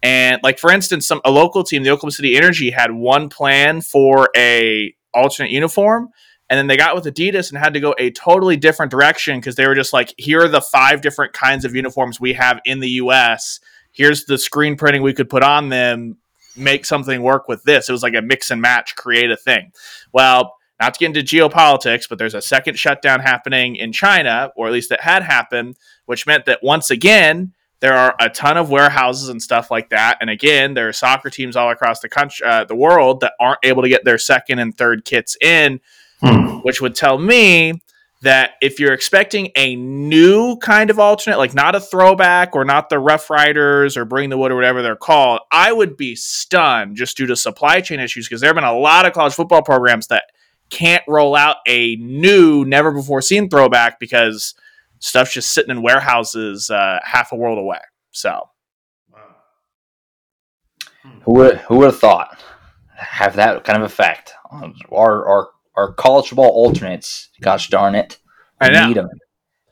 [0.05, 3.81] And like for instance, some a local team, the Oklahoma City Energy, had one plan
[3.81, 6.11] for a alternate uniform,
[6.51, 9.57] and then they got with Adidas and had to go a totally different direction because
[9.57, 12.81] they were just like, here are the five different kinds of uniforms we have in
[12.81, 13.61] the U.S.
[13.93, 16.19] Here's the screen printing we could put on them.
[16.55, 17.89] Make something work with this.
[17.89, 19.73] It was like a mix and match, create a thing.
[20.13, 24.67] Well, not to get into geopolitics, but there's a second shutdown happening in China, or
[24.67, 27.55] at least it had happened, which meant that once again
[27.85, 30.17] there are a ton of warehouses and stuff like that.
[30.23, 33.59] And again, there are soccer teams all across the country, uh, the world, that aren't
[33.63, 35.81] able to get their second and third kits in,
[36.21, 36.61] hmm.
[36.63, 37.83] which would tell me
[38.23, 42.89] that if you're expecting a new kind of alternate, like not a throwback or not
[42.89, 46.97] the Rough Riders or Bring the Wood or whatever they're called, I would be stunned
[46.97, 49.61] just due to supply chain issues because there have been a lot of college football
[49.61, 50.25] programs that
[50.71, 54.55] can't roll out a new, never before seen throwback because
[55.05, 57.79] stuff's just sitting in warehouses uh, half a world away.
[58.11, 58.49] So,
[61.23, 62.43] who would who would have thought
[62.97, 67.29] have that kind of effect on our our our college football alternates?
[67.41, 68.19] Gosh darn it,
[68.61, 68.89] I know.
[68.89, 69.09] need them,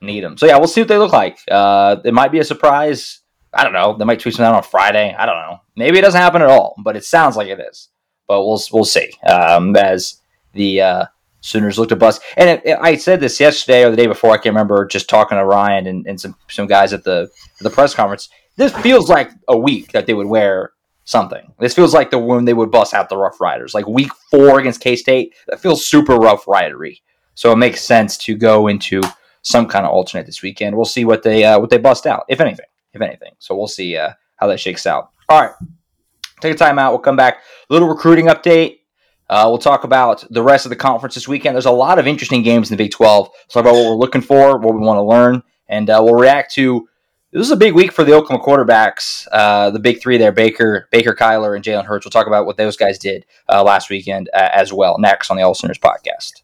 [0.03, 0.37] need them.
[0.37, 1.39] So yeah, we'll see what they look like.
[1.51, 3.21] Uh, it might be a surprise.
[3.55, 3.97] I don't know.
[3.97, 5.15] They might tweet something out on Friday.
[5.17, 5.61] I don't know.
[5.77, 7.89] Maybe it doesn't happen at all, but it sounds like it is.
[8.27, 9.13] But we'll we'll see.
[9.27, 10.21] Um, as
[10.53, 11.05] the uh,
[11.43, 12.23] Sooners looked to bust.
[12.37, 14.31] And it, it, I said this yesterday or the day before.
[14.31, 14.87] I can't remember.
[14.87, 17.29] Just talking to Ryan and, and some some guys at the
[17.61, 18.29] the press conference.
[18.57, 20.73] This feels like a week that they would wear
[21.05, 21.53] something.
[21.59, 24.61] This feels like the when they would bust out the Rough Riders, like week four
[24.61, 25.35] against K State.
[25.49, 27.01] That feels super Rough Ridery.
[27.35, 29.01] So it makes sense to go into
[29.43, 30.77] some kind of alternate this weekend.
[30.77, 33.33] We'll see what they uh, what they bust out, if anything, if anything.
[33.41, 35.11] So we'll see uh, how that shakes out.
[35.29, 35.53] All right,
[36.41, 36.93] take a time out.
[36.93, 37.39] We'll come back.
[37.69, 38.77] A little recruiting update.
[39.29, 41.55] Uh, we'll talk about the rest of the conference this weekend.
[41.55, 43.29] There's a lot of interesting games in the Big 12.
[43.33, 46.15] Let's talk about what we're looking for, what we want to learn, and uh, we'll
[46.15, 46.89] react to.
[47.33, 50.87] This is a big week for the Oklahoma quarterbacks, uh, the big three there: Baker,
[50.91, 52.05] Baker, Kyler, and Jalen Hurts.
[52.05, 54.99] We'll talk about what those guys did uh, last weekend uh, as well.
[54.99, 56.43] Next on the All Sooners podcast.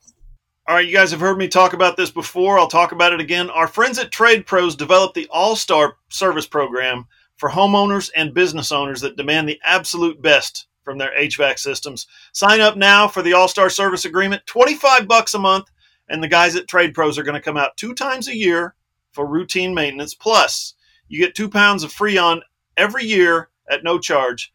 [0.66, 2.58] All right, you guys have heard me talk about this before.
[2.58, 3.50] I'll talk about it again.
[3.50, 7.06] Our friends at Trade Pros developed the All Star Service Program
[7.36, 12.06] for homeowners and business owners that demand the absolute best from their HVAC systems.
[12.32, 15.66] Sign up now for the All Star Service Agreement, 25 bucks a month,
[16.08, 18.74] and the guys at Trade Pros are going to come out two times a year
[19.12, 20.14] for routine maintenance.
[20.14, 20.72] Plus,
[21.06, 22.40] you get two pounds of Freon
[22.78, 24.50] every year at no charge.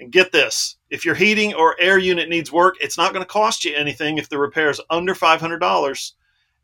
[0.00, 3.30] And get this if your heating or air unit needs work, it's not going to
[3.30, 6.12] cost you anything if the repair is under $500.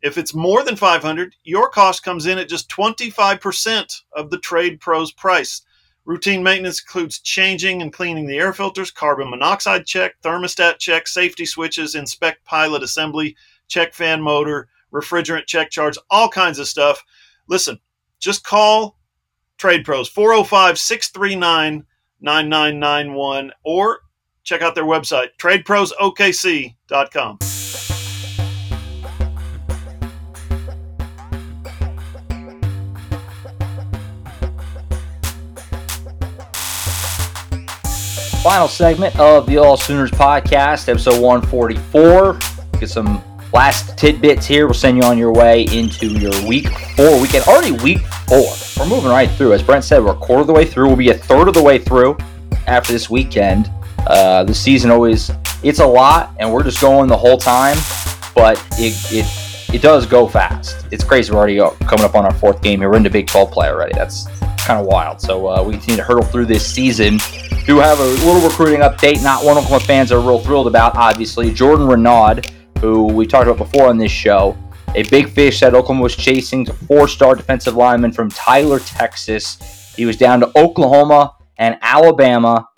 [0.01, 4.81] If it's more than 500, your cost comes in at just 25% of the Trade
[4.81, 5.61] Pros price.
[6.11, 11.47] Routine maintenance includes changing and cleaning the air filters, carbon monoxide check, thermostat check, safety
[11.47, 13.37] switches, inspect pilot assembly,
[13.69, 17.01] check fan motor, refrigerant check charge, all kinds of stuff.
[17.47, 17.79] Listen,
[18.19, 18.99] just call
[19.57, 21.87] Trade Pros 405 639
[22.21, 24.01] 9991 or
[24.43, 27.39] check out their website, tradeprosokc.com.
[38.43, 42.39] Final segment of the All Sooners podcast, episode 144.
[42.81, 43.23] Get some
[43.53, 44.67] last tidbits here.
[44.67, 46.67] We'll send you on your way into your week
[46.97, 47.45] four weekend.
[47.45, 48.51] Already week four.
[48.79, 49.53] We're moving right through.
[49.53, 50.87] As Brent said, we're a quarter of the way through.
[50.87, 52.17] We'll be a third of the way through
[52.67, 53.71] after this weekend.
[54.07, 55.31] Uh, the season always
[55.63, 57.77] it's a lot, and we're just going the whole time.
[58.35, 60.87] But it it it does go fast.
[60.91, 61.31] It's crazy.
[61.31, 62.89] We're already coming up on our fourth game here.
[62.89, 63.93] We're into Big 12 play already.
[63.95, 64.27] That's
[64.71, 65.21] kind of wild.
[65.21, 67.19] So uh, we continue to hurdle through this season.
[67.67, 69.21] Do have a little recruiting update.
[69.21, 70.95] Not one Oklahoma fans are real thrilled about.
[70.95, 72.43] Obviously, Jordan Renaud,
[72.81, 74.57] who we talked about before on this show,
[74.95, 79.93] a big fish that Oklahoma was chasing, four-star defensive lineman from Tyler, Texas.
[79.97, 82.69] He was down to Oklahoma and Alabama.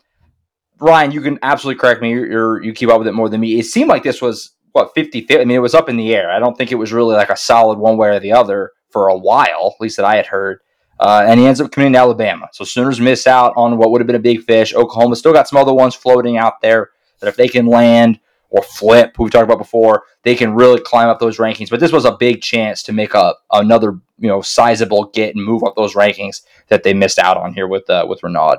[0.80, 2.10] Ryan, you can absolutely correct me.
[2.10, 3.58] You're, you're, you keep up with it more than me.
[3.58, 5.42] It seemed like this was what 50 50.
[5.42, 6.30] I mean, it was up in the air.
[6.30, 9.08] I don't think it was really like a solid one way or the other for
[9.08, 10.60] a while, at least that I had heard.
[11.02, 12.48] Uh, and he ends up coming to Alabama.
[12.52, 14.72] So Sooners miss out on what would have been a big fish.
[14.72, 18.62] Oklahoma still got some other ones floating out there that if they can land or
[18.62, 21.70] flip, who we talked about before, they can really climb up those rankings.
[21.70, 25.44] But this was a big chance to make a another you know sizable get and
[25.44, 28.58] move up those rankings that they missed out on here with uh, with Renaud.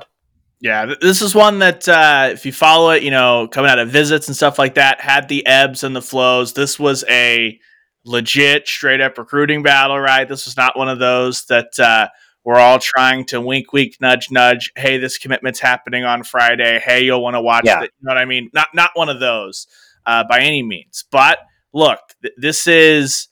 [0.60, 3.88] Yeah, this is one that uh, if you follow it, you know, coming out of
[3.88, 6.52] visits and stuff like that, had the ebbs and the flows.
[6.52, 7.58] This was a
[8.04, 10.28] legit, straight up recruiting battle, right?
[10.28, 12.08] This was not one of those that uh,
[12.44, 14.70] we're all trying to wink, wink, nudge, nudge.
[14.76, 16.78] Hey, this commitment's happening on Friday.
[16.78, 17.82] Hey, you'll want to watch Yeah.
[17.82, 17.90] it.
[18.00, 18.50] You know what I mean?
[18.52, 19.66] Not not one of those
[20.06, 21.04] uh, by any means.
[21.10, 21.38] But
[21.72, 23.28] look, th- this is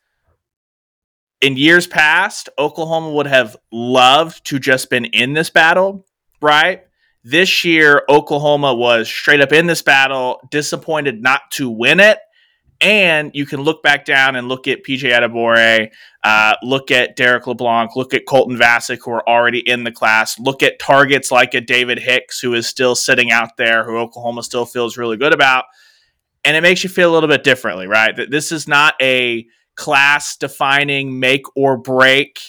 [1.41, 2.49] in years past.
[2.59, 6.07] Oklahoma would have loved to just been in this battle,
[6.41, 6.83] right?
[7.25, 12.19] This year, Oklahoma was straight up in this battle, disappointed not to win it.
[12.83, 15.89] And you can look back down and look at PJ Adebawore,
[16.25, 20.37] uh, look at Derrick LeBlanc, look at Colton Vasek, who are already in the class,
[20.41, 24.43] look at targets like a David Hicks, who is still sitting out there, who Oklahoma
[24.43, 25.65] still feels really good about.
[26.45, 28.17] And it makes you feel a little bit differently, right?
[28.17, 32.41] That this is not a class defining make or break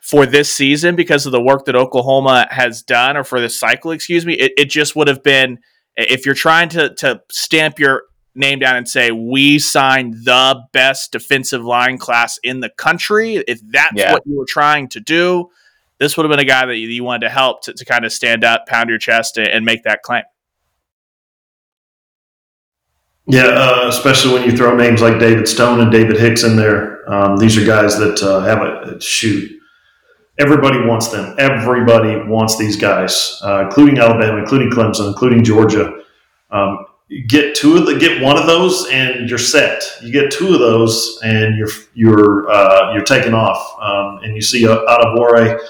[0.00, 3.90] for this season because of the work that Oklahoma has done, or for this cycle,
[3.90, 4.34] excuse me.
[4.34, 5.58] It, it just would have been
[5.96, 8.04] if you're trying to to stamp your
[8.36, 13.60] name down and say we signed the best defensive line class in the country, if
[13.68, 14.12] that's Yeah.
[14.12, 15.50] what you were trying to do,
[15.98, 18.04] this would have been a guy that you, you wanted to help to, to kind
[18.04, 20.24] of stand up, pound your chest, and, and make that claim.
[23.28, 27.10] Yeah, uh, especially when you throw names like David Stone and David Hicks in there.
[27.12, 29.50] Um, these are guys that uh, have a shoot.
[30.38, 31.34] Everybody wants them.
[31.38, 35.92] Everybody wants these guys, uh, including Alabama, including Clemson, including Georgia.
[36.50, 36.85] Um, you
[37.28, 39.82] get two of the, get one of those, and you're set.
[40.02, 43.80] You get two of those, and you're you're uh, you're taking off.
[43.80, 45.60] Um, and you see Adebawore,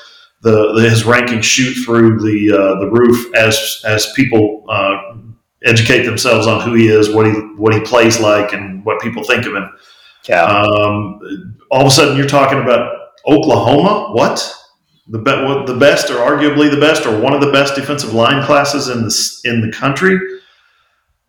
[0.43, 5.16] the, the his rankings shoot through the uh, the roof as as people uh,
[5.64, 9.22] educate themselves on who he is, what he what he plays like, and what people
[9.22, 9.70] think of him.
[10.28, 10.43] Yeah.
[10.43, 12.93] Um, all of a sudden, you're talking about
[13.26, 14.12] Oklahoma.
[14.12, 14.55] What
[15.09, 18.14] the be- what, the best, or arguably the best, or one of the best defensive
[18.14, 20.18] line classes in the in the country.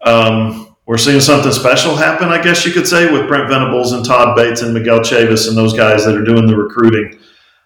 [0.01, 4.05] Um, we're seeing something special happen, I guess you could say, with Brent Venables and
[4.05, 7.19] Todd Bates and Miguel Chavis and those guys that are doing the recruiting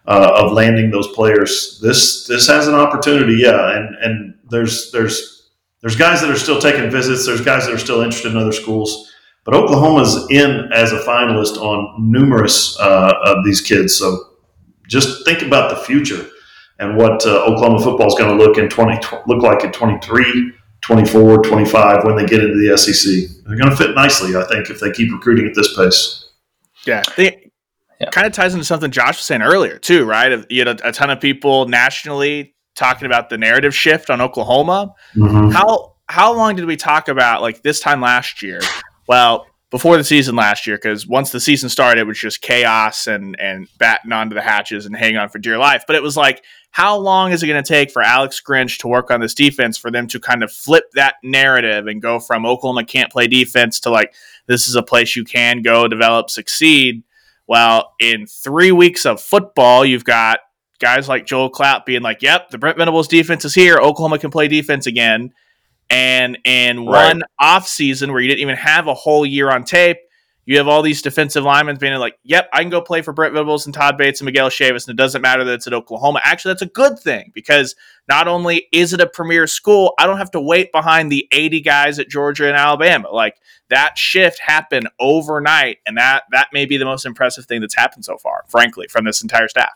[0.07, 1.79] uh, of landing those players.
[1.81, 5.51] This this has an opportunity, yeah, and and there's there's
[5.81, 7.25] there's guys that are still taking visits.
[7.25, 9.11] There's guys that are still interested in other schools,
[9.45, 13.95] but Oklahoma's in as a finalist on numerous uh, of these kids.
[13.95, 14.31] So
[14.87, 16.27] just think about the future
[16.79, 20.53] and what uh, Oklahoma football is going to look in 20 look like in 23,
[20.81, 23.45] 24, 25 when they get into the SEC.
[23.45, 26.29] They're going to fit nicely, I think, if they keep recruiting at this pace.
[26.85, 27.03] Yeah.
[27.15, 27.51] They,
[27.99, 28.09] Yeah.
[28.09, 30.43] Kind of ties into something Josh was saying earlier, too, right?
[30.49, 34.93] You had a, a ton of people nationally talking about the narrative shift on Oklahoma.
[35.15, 35.53] Mhm.
[35.53, 38.59] How how long did we talk about like this time last year?
[39.07, 43.07] Well, before the season last year, because once the season started, it was just chaos
[43.07, 45.85] and and batting onto the hatches and hang on for dear life.
[45.87, 48.87] But it was like, how long is it going to take for Alex Grinch to
[48.87, 52.45] work on this defense for them to kind of flip that narrative and go from
[52.45, 54.13] Oklahoma can't play defense to like
[54.45, 57.03] this is a place you can go develop, succeed?
[57.47, 60.39] Well, in three weeks of football, you've got
[60.79, 63.77] guys like Joel Klatt being like, "Yep, the Brent Venables defense is here.
[63.77, 65.31] Oklahoma can play defense again."
[65.91, 67.07] And in Right.
[67.07, 69.97] one off season where you didn't even have a whole year on tape,
[70.45, 73.33] you have all these defensive linemen being like, "Yep, I can go play for Brent
[73.33, 76.19] Venables and Todd Bates and Miguel Chavis, and it doesn't matter that it's at Oklahoma."
[76.23, 77.75] Actually, that's a good thing because
[78.09, 81.61] not only is it a premier school, I don't have to wait behind the 80
[81.61, 83.09] guys at Georgia and Alabama.
[83.11, 83.35] Like
[83.69, 88.05] that shift happened overnight, and that that may be the most impressive thing that's happened
[88.05, 89.73] so far, frankly, from this entire staff.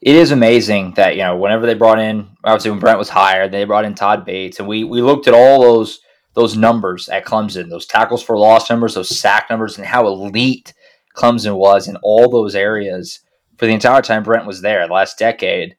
[0.00, 3.52] It is amazing that you know whenever they brought in obviously when Brent was hired,
[3.52, 6.00] they brought in Todd Bates, and we we looked at all those
[6.34, 10.72] those numbers at Clemson, those tackles for loss numbers, those sack numbers, and how elite
[11.16, 13.20] Clemson was in all those areas
[13.58, 15.76] for the entire time Brent was there, the last decade,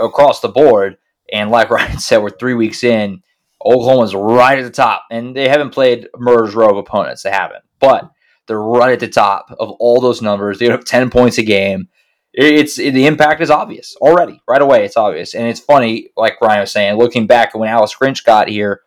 [0.00, 0.98] across the board.
[1.32, 3.22] And like Ryan said, we're three weeks in.
[3.64, 7.22] Oklahoma's right at the top, and they haven't played murder's row of opponents.
[7.22, 8.10] They haven't, but
[8.46, 10.58] they're right at the top of all those numbers.
[10.58, 11.88] They have ten points a game
[12.34, 15.34] it's the impact is obvious already right away it's obvious.
[15.34, 18.80] And it's funny like ryan was saying looking back when Alex Grinch got here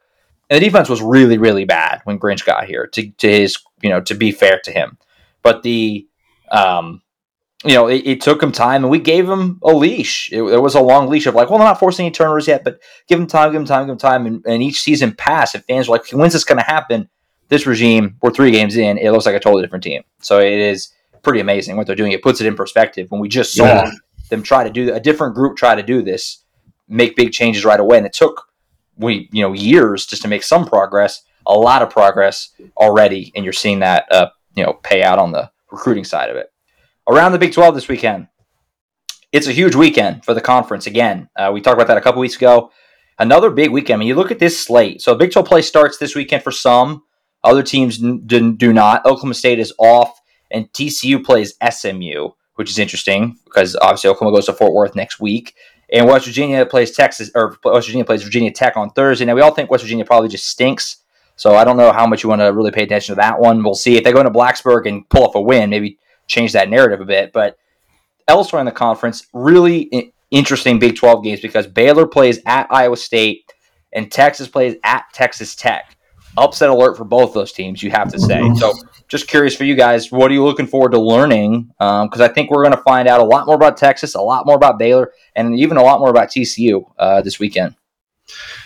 [0.50, 3.90] and the defense was really really bad when grinch got here to, to his you
[3.90, 4.98] know to be fair to him.
[5.44, 6.08] But the
[6.52, 7.02] um
[7.64, 10.32] you know it, it took him time and we gave him a leash.
[10.32, 12.64] It, there was a long leash of like well they're not forcing any turnovers yet
[12.64, 15.54] but give him time give him time give him time and, and each season passed
[15.54, 17.10] and fans were like when's this going to happen?
[17.48, 20.02] This regime we're three games in it looks like a totally different team.
[20.20, 20.95] So it is
[21.26, 22.14] pretty amazing what they're doing.
[22.14, 23.92] It puts it in perspective when we just saw Yeah.
[24.30, 26.44] them try to do a different group try to do this,
[26.88, 28.48] make big changes right away, and it took
[28.98, 33.44] we you know years just to make some progress, a lot of progress already, and
[33.44, 36.48] you're seeing that uh, you know pay out on the recruiting side of it.
[37.08, 38.28] Around the Big Twelve this weekend,
[39.32, 40.88] it's a huge weekend for the conference.
[40.88, 42.72] Again, uh, we talked about that a couple weeks ago.
[43.20, 43.96] Another big weekend.
[43.96, 45.02] I mean, you look at this slate.
[45.02, 47.04] So Big 12 play starts this weekend for some.
[47.46, 49.06] Other teams do not.
[49.06, 50.20] Oklahoma State is off,
[50.56, 55.20] and TCU plays SMU, which is interesting because obviously Oklahoma goes to Fort Worth next
[55.20, 55.56] week,
[55.92, 59.26] and West Virginia plays Texas or West Virginia plays Virginia Tech on Thursday.
[59.26, 61.04] Now we all think West Virginia probably just stinks,
[61.36, 63.62] so I don't know how much you want to really pay attention to that one.
[63.62, 66.70] We'll see if they go into Blacksburg and pull off a win, maybe change that
[66.70, 67.34] narrative a bit.
[67.34, 67.58] But
[68.28, 73.54] elsewhere in the conference, really interesting Big 12 games because Baylor plays at Iowa State
[73.92, 75.95] and Texas plays at Texas Tech.
[76.38, 78.40] Upset alert for both those teams, you have to say.
[78.40, 78.58] Mhm.
[78.58, 78.74] So,
[79.08, 81.70] just curious for you guys, what are you looking forward to learning?
[81.80, 84.46] Because I think we're going to find out a lot more about Texas, a lot
[84.46, 87.76] more about Baylor, and even a lot more about TCU uh, this weekend.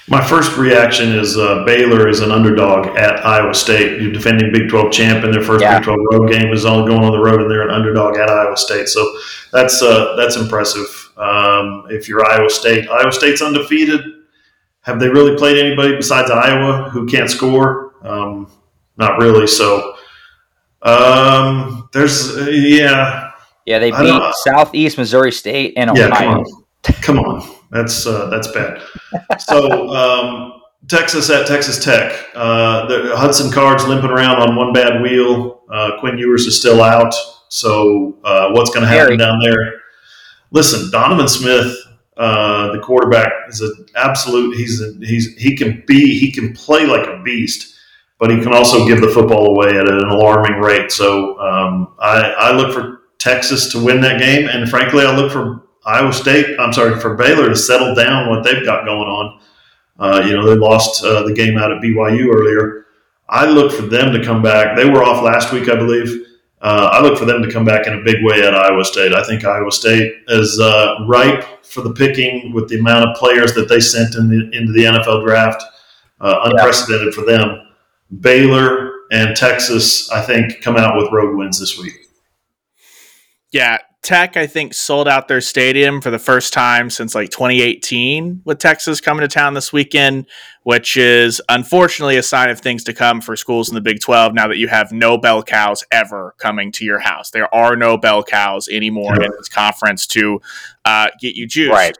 [0.07, 4.01] My first reaction is uh, Baylor is an underdog at Iowa State.
[4.01, 5.78] You're defending Big 12 champ, and their first Yeah.
[5.80, 8.30] Big 12 road game is only going on the road, and they're an underdog at
[8.30, 8.88] Iowa State.
[8.88, 9.05] So
[9.51, 10.88] that's uh, that's impressive.
[11.17, 14.01] Um, if you're Iowa State, Iowa State's undefeated.
[14.82, 17.93] Have they really played anybody besides Iowa who can't score?
[18.01, 18.51] Um,
[18.97, 19.47] not really.
[19.47, 19.95] So
[20.82, 23.32] um, there's uh, yeah,
[23.65, 26.07] Yeah, they beat Southeast Missouri State and yeah.
[26.09, 26.39] Come Ohio.
[26.39, 26.45] on,
[27.01, 27.55] come on.
[27.71, 28.82] That's uh, that's bad.
[29.39, 32.11] So um, Texas at Texas Tech.
[32.34, 35.61] Uh, the Hudson Card's limping around on one bad wheel.
[35.71, 37.13] Uh, Quinn Ewers is still out.
[37.49, 39.17] So uh, what's going to happen Harry.
[39.17, 39.82] down there?
[40.51, 41.75] Listen, Donovan Smith,
[42.20, 44.57] uh, the quarterback, is an absolute.
[44.57, 47.78] He's a, he's he can be he can play like a beast,
[48.20, 50.91] but he can also give the football away at an alarming rate.
[50.91, 55.32] So um, I, I look for Texas to win that game, and frankly, I look
[55.32, 56.59] for Iowa State.
[56.59, 59.39] I'm sorry for Baylor to settle down what they've got going on.
[59.97, 62.86] Uh, you know, they lost uh, the game out at BYU earlier.
[63.30, 64.76] I look for them to come back.
[64.76, 66.26] They were off last week, I believe.
[66.62, 69.14] Uh, I look for them to come back in a big way at Iowa State.
[69.14, 73.53] I think Iowa State is uh, ripe for the picking with the amount of players
[73.53, 75.64] that they sent in the, into the NFL draft.
[76.20, 77.66] Uh, unprecedented for them.
[78.20, 81.93] Baylor and Texas, I think, come out with road wins this week.
[83.51, 88.41] Yeah, Tech, I think, sold out their stadium for the first time since like 2018
[88.45, 90.26] with Texas coming to town this weekend,
[90.64, 94.34] which is unfortunately a sign of things to come for schools in the Big 12
[94.34, 97.32] now that you have no bell cows ever coming to your house.
[97.32, 99.26] There are no bell cows anymore Yeah.
[99.26, 100.39] in this conference to
[100.86, 101.74] uh, get you juiced.
[101.74, 101.97] Right.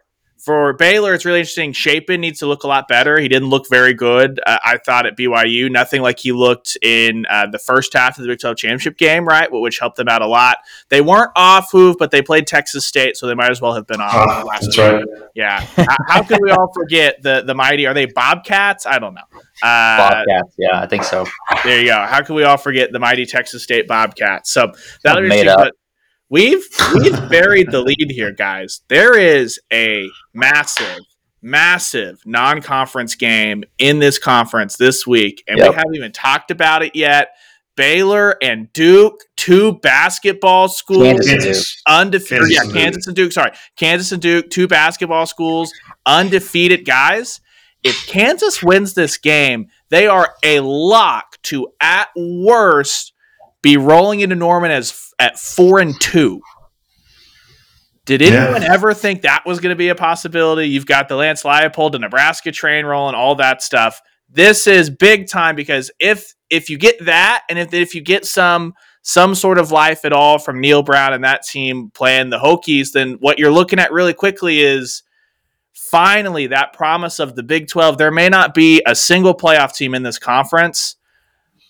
[0.50, 1.74] For Baylor, it's really interesting.
[1.74, 3.20] Shapen needs to look a lot better.
[3.20, 5.70] He didn't look very good, uh, I thought, at BYU.
[5.70, 9.28] Nothing like he looked in uh, the first half of the Big 12 championship game,
[9.28, 9.48] right?
[9.52, 10.58] Which helped them out a lot.
[10.90, 13.86] They weren't off hoof, but they played Texas State, so they might as well have
[13.86, 14.86] been off Ah, last that's week.
[14.88, 15.06] right.
[15.36, 15.60] Yeah.
[15.62, 17.86] how, how could we all forget the the mighty?
[17.86, 18.88] Are they Bobcats?
[18.88, 19.22] I don't know.
[19.62, 20.56] Uh, Bobcats.
[20.58, 21.28] Yeah, I think so.
[21.64, 22.06] there you go.
[22.08, 24.52] How can we all forget the mighty Texas State Bobcats?
[24.52, 24.72] So
[25.04, 25.68] that'll be Made interesting.
[25.68, 25.74] up.
[26.30, 26.64] We've
[26.94, 28.82] we've buried the lead here, guys.
[28.88, 31.00] There is a massive,
[31.42, 35.70] massive non-conference game in this conference this week, and Yep.
[35.70, 37.30] we haven't even talked about it yet.
[37.76, 42.50] Baylor and Duke, two basketball schools Kansas undefeated.
[42.50, 42.74] Kansas Yeah.
[42.82, 43.32] Kansas and Duke.
[43.32, 45.72] Sorry, Kansas and Duke, two basketball schools,
[46.06, 47.40] undefeated guys.
[47.82, 53.14] If Kansas wins this game, they are a lock to at worst
[53.62, 56.42] be rolling into Norman as at four and two.
[58.06, 58.46] Did Yeah.
[58.46, 60.68] anyone ever think that was going to be a possibility?
[60.68, 64.02] You've got the Lance Leipold, the Nebraska train rolling, all that stuff.
[64.30, 68.26] This is big time because if if you get that, and if if you get
[68.26, 72.40] some some sort of life at all from Neal Brown and that team playing the
[72.40, 75.04] Hokies, then what you're looking at really quickly is
[75.74, 77.98] finally that promise of the Big 12.
[77.98, 80.96] There may not be a single playoff team in this conference,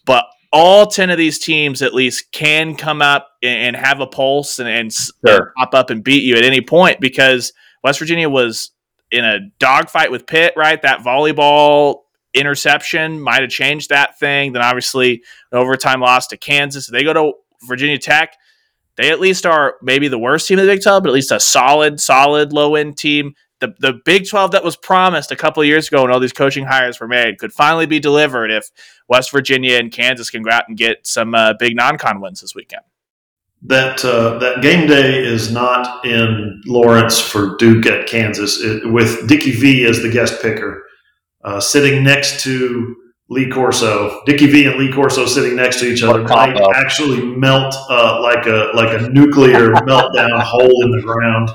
[0.06, 4.08] but all 10 of these teams at least can come up and, and have a
[4.08, 5.54] pulse and, and Sure.
[5.58, 8.72] pop up and beat you at any point because West Virginia was
[9.12, 10.82] in a dogfight with Pitt, right?
[10.82, 12.02] That volleyball
[12.34, 14.54] interception might have changed that thing.
[14.54, 16.88] Then obviously an overtime loss to Kansas.
[16.88, 17.34] They go to
[17.68, 18.36] Virginia Tech.
[18.98, 21.32] They at least are maybe the worst team in the Big 12, but at least
[21.32, 23.34] a solid, solid low end team.
[23.60, 26.32] The, the Big 12 that was promised a couple of years ago when all these
[26.34, 28.70] coaching hires were made could finally be delivered if
[29.10, 32.40] West Virginia and Kansas can go out and get some uh, big non con wins
[32.42, 32.84] this weekend.
[33.64, 39.28] That uh, that game day is not in Lawrence for Duke at Kansas it, with
[39.28, 40.86] Dickie V as the guest picker,
[41.44, 42.96] uh, sitting next to
[43.28, 44.22] Lee Corso.
[44.26, 46.72] Dickie V and Lee Corso sitting next to each other What might combo.
[46.74, 51.50] actually melt uh, like a like a nuclear meltdown hole in the ground.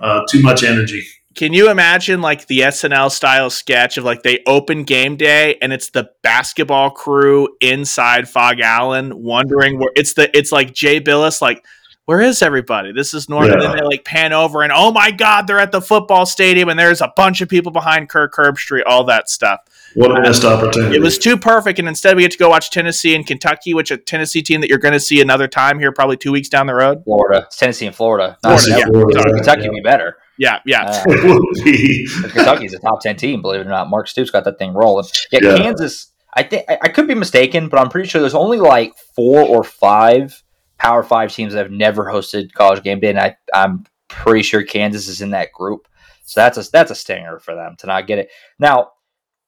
[0.00, 1.02] Uh, too much energy.
[1.36, 5.72] Can you imagine like the SNL style sketch of like they open game day and
[5.72, 11.40] it's the basketball crew inside Phog Allen wondering where it's the it's like Jay Bilas
[11.40, 11.64] like
[12.06, 12.90] where is everybody?
[12.92, 13.52] This is normal.
[13.52, 13.68] And Yeah.
[13.68, 16.76] then they like pan over and oh my god, they're at the football stadium and
[16.76, 19.60] there's a bunch of people behind Kirk Herbstreit, all that stuff.
[19.94, 20.94] What a missed opportunity!
[20.96, 23.90] It was too perfect, and instead we get to go watch Tennessee and Kentucky, which
[23.90, 26.68] a Tennessee team that you're going to see another time here, probably two weeks down
[26.68, 27.02] the road.
[27.02, 27.42] Florida.
[27.46, 28.38] It's Tennessee and Florida.
[28.44, 28.80] Not Florida, Kentucky.
[28.80, 28.86] yeah.
[29.10, 29.68] Florida, Kentucky yeah.
[29.68, 30.16] would be better.
[30.40, 30.84] Yeah, yeah.
[30.86, 32.08] Uh, It would be.
[32.30, 33.90] Kentucky's a top ten team, believe it or not.
[33.90, 35.04] Mark Stoops got that thing rolling.
[35.30, 35.56] Yeah, Yeah.
[35.58, 36.12] Kansas.
[36.32, 39.42] I think I, I could be mistaken, but I'm pretty sure there's only like four
[39.42, 40.42] or five
[40.78, 44.62] Power Five teams that have never hosted college game day, and I, I'm pretty sure
[44.62, 45.86] Kansas is in that group.
[46.24, 48.30] So that's a that's a stinger for them to not get it.
[48.58, 48.92] Now,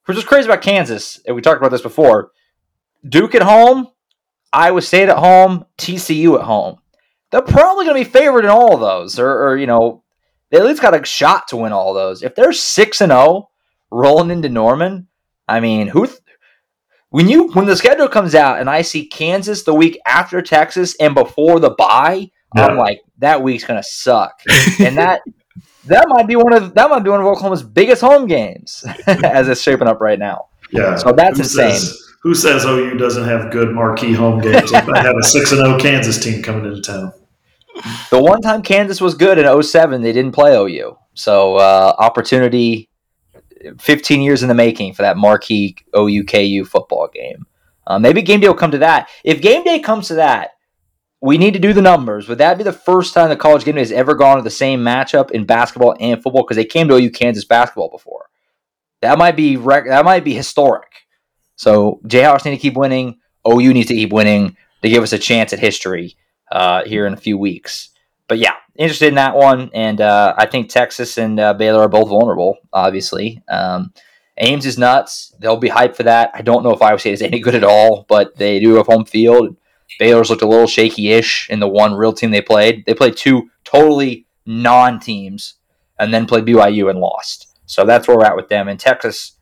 [0.04, 2.32] which is crazy about Kansas, and we talked about this before.
[3.08, 3.88] Duke at home,
[4.52, 6.76] Iowa State at home, TCU at home.
[7.30, 10.01] They're probably going to be favored in all of those, or, or you know,
[10.52, 12.22] they at least got a shot to win all those.
[12.22, 13.48] If they're six and zero
[13.90, 15.08] rolling into Norman,
[15.48, 16.06] I mean, who?
[16.06, 16.18] Th-
[17.10, 20.94] when you when the schedule comes out and I see Kansas the week after Texas
[21.00, 24.40] and before the bye, I'm like, that week's gonna suck,
[24.78, 25.22] and that
[25.86, 29.48] that might be one of that might be one of Oklahoma's biggest home games as
[29.48, 30.46] it's shaping up right now.
[30.70, 30.96] Yeah.
[30.96, 31.72] So that's Who insane.
[31.72, 34.72] says- Who says OU doesn't have good marquee home games?
[34.72, 37.12] I have a six and zero Kansas team coming into town.
[38.10, 40.98] The one time Kansas was good in 07, they didn't play OU.
[41.14, 42.88] So uh, opportunity,
[43.78, 47.46] 15 years in the making for that marquee OU-KU football game.
[47.86, 49.08] Uh, maybe game day will come to that.
[49.24, 50.50] If game day comes to that,
[51.20, 52.28] we need to do the numbers.
[52.28, 54.50] Would that be the first time the college game day has ever gone to the
[54.50, 56.42] same matchup in basketball and football?
[56.42, 58.26] Because they came to OU Kansas basketball before.
[59.00, 60.92] That might be rec- that might be historic.
[61.56, 63.20] So Jayhawks need to keep winning.
[63.46, 66.16] OU needs to keep winning to give us a chance at history
[66.52, 67.90] uh, here in a few weeks.
[68.28, 71.88] But yeah, interested in that one, and uh, I think Texas and uh, Baylor are
[71.88, 72.58] both vulnerable.
[72.72, 73.92] Obviously, um,
[74.38, 75.34] Ames is nuts.
[75.40, 76.30] They'll be hyped for that.
[76.32, 78.86] I don't know if Iowa State is any good at all, but they do have
[78.86, 79.56] home field.
[79.98, 82.86] Baylor's looked a little shaky-ish in the one real team they played.
[82.86, 85.54] They played two totally non-teams,
[85.98, 87.58] and then played BYU and lost.
[87.66, 88.68] So that's where we're at with them.
[88.68, 89.32] And Texas,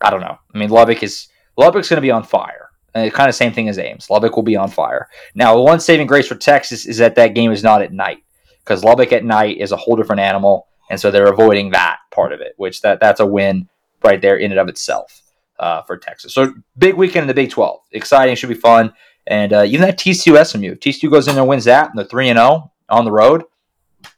[0.00, 0.38] I don't know.
[0.54, 2.61] I mean, Lubbock is Lubbock's going to be on fire.
[2.94, 4.10] Uh, kind of same thing as Ames.
[4.10, 5.08] Lubbock will be on fire.
[5.34, 8.22] Now, the one saving grace for Texas is that that game is not at night
[8.64, 12.32] because Lubbock at night is a whole different animal, and so they're avoiding that part
[12.32, 13.68] of it, which that that's a win
[14.04, 15.22] right there in and of itself
[15.58, 16.34] uh, for Texas.
[16.34, 17.80] So big weekend in the Big 12.
[17.92, 18.92] Exciting, should be fun.
[19.26, 22.04] And uh, even that TCU SMU, TCU goes in there and wins that, and they're
[22.04, 23.44] three and zero oh on the road.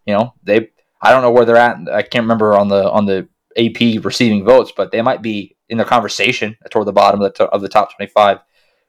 [0.07, 0.71] You know they.
[1.03, 1.77] I don't know where they're at.
[1.93, 5.79] I can't remember on the on the AP receiving votes, but they might be in
[5.79, 8.39] the conversation toward the bottom of the, of the top 25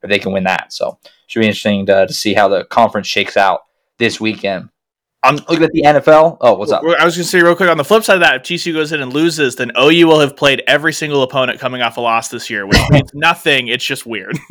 [0.08, 0.74] they can win that.
[0.74, 3.62] So should be interesting to, to see how the conference shakes out
[3.98, 4.70] this weekend.
[5.24, 6.38] Um, I'm looking at the NFL.
[6.42, 6.84] Oh, what's up?
[6.84, 8.74] I was going to say real quick on the flip side of that, if TCU
[8.74, 12.02] goes in and loses, then OU will have played every single opponent coming off a
[12.02, 13.68] loss this year, which means nothing.
[13.68, 14.38] It's just weird.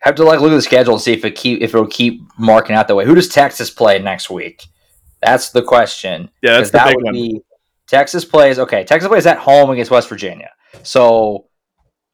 [0.00, 2.22] Have to like look at the schedule and see if it keep if it'll keep
[2.38, 3.04] marking out that way.
[3.04, 4.64] Who does Texas play next week?
[5.20, 6.30] That's the question.
[6.40, 7.12] Yeah, that's the that big one.
[7.12, 7.42] Be,
[7.86, 8.82] Texas plays okay.
[8.84, 10.48] Texas plays at home against West Virginia.
[10.84, 11.48] So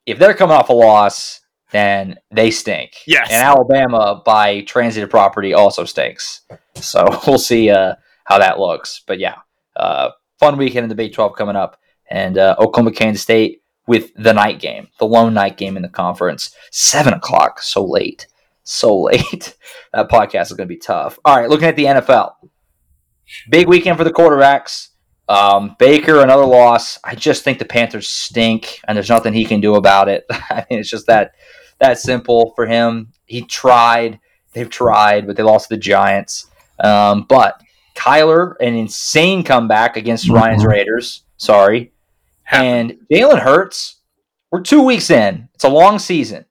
[0.04, 1.40] if they're coming off a loss,
[1.76, 2.92] then they stink.
[3.06, 3.28] Yes.
[3.30, 6.40] And Alabama by transitive property also stinks.
[6.76, 9.02] So we'll see uh, how that looks.
[9.06, 9.36] But yeah,
[9.76, 11.78] uh, fun weekend in the Big 12 coming up.
[12.08, 15.88] And uh, Oklahoma, Kansas State with the night game, the lone night game in the
[15.88, 16.54] conference.
[16.70, 17.60] Seven o'clock.
[17.60, 18.26] So late.
[18.62, 19.56] So late.
[19.92, 21.18] that podcast is going to be tough.
[21.24, 22.34] All right, looking at the NFL.
[23.50, 24.88] Big weekend for the quarterbacks.
[25.28, 26.98] Um, Baker, another loss.
[27.02, 30.24] I just think the Panthers stink, and there's nothing he can do about it.
[30.30, 31.32] I mean, it's just that
[31.78, 33.12] that simple for him.
[33.24, 34.20] He tried,
[34.52, 36.46] they've tried, but they lost to the Giants.
[36.78, 37.60] Um, but
[37.94, 40.34] Kyler, an insane comeback against mm-hmm.
[40.34, 41.24] Ryan's Raiders.
[41.36, 41.92] Sorry,
[42.50, 44.00] and Jalen Hurts.
[44.50, 45.48] We're two weeks in.
[45.54, 46.44] It's a long season,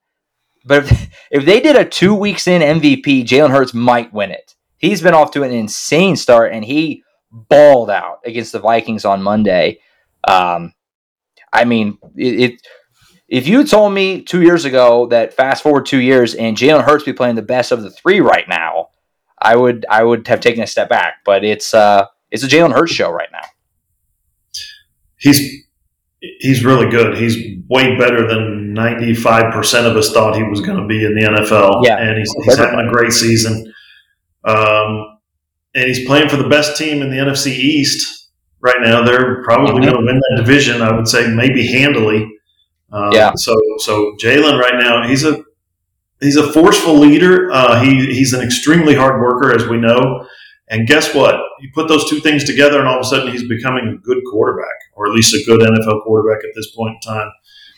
[0.65, 4.55] but if, if they did a two weeks in MVP, Jalen Hurts might win it.
[4.77, 9.23] He's been off to an insane start, and he balled out against the Vikings on
[9.23, 9.79] Monday.
[10.27, 10.73] Um,
[11.51, 12.67] I mean, it, it,
[13.27, 17.03] if you told me two years ago that fast forward two years and Jalen Hurts
[17.03, 18.89] be playing the best of the three right now,
[19.39, 21.15] I would I would have taken a step back.
[21.25, 23.47] But it's uh it's a Jalen Hurts show right now.
[25.17, 25.63] He's
[26.39, 27.17] he's really good.
[27.17, 27.35] He's
[27.67, 31.15] way better than ninety five percent of us thought he was going to be in
[31.15, 31.83] the NFL.
[31.83, 33.73] Yeah, and he's, he's having a great season.
[34.43, 35.17] Um,
[35.73, 39.03] and he's playing for the best team in the NFC East right now.
[39.03, 39.81] They're probably mm-hmm.
[39.81, 40.81] going to win that division.
[40.81, 42.31] I would say maybe handily.
[42.95, 43.33] Um, yeah.
[43.35, 45.43] So so Jalen right now he's a
[46.21, 47.51] he's a forceful leader.
[47.51, 50.25] Uh, he he's an extremely hard worker, as we know.
[50.67, 51.35] And guess what?
[51.59, 54.17] You put those two things together, and all of a sudden he's becoming a good
[54.31, 57.31] quarterback, or at least a good NFL quarterback at this point in time.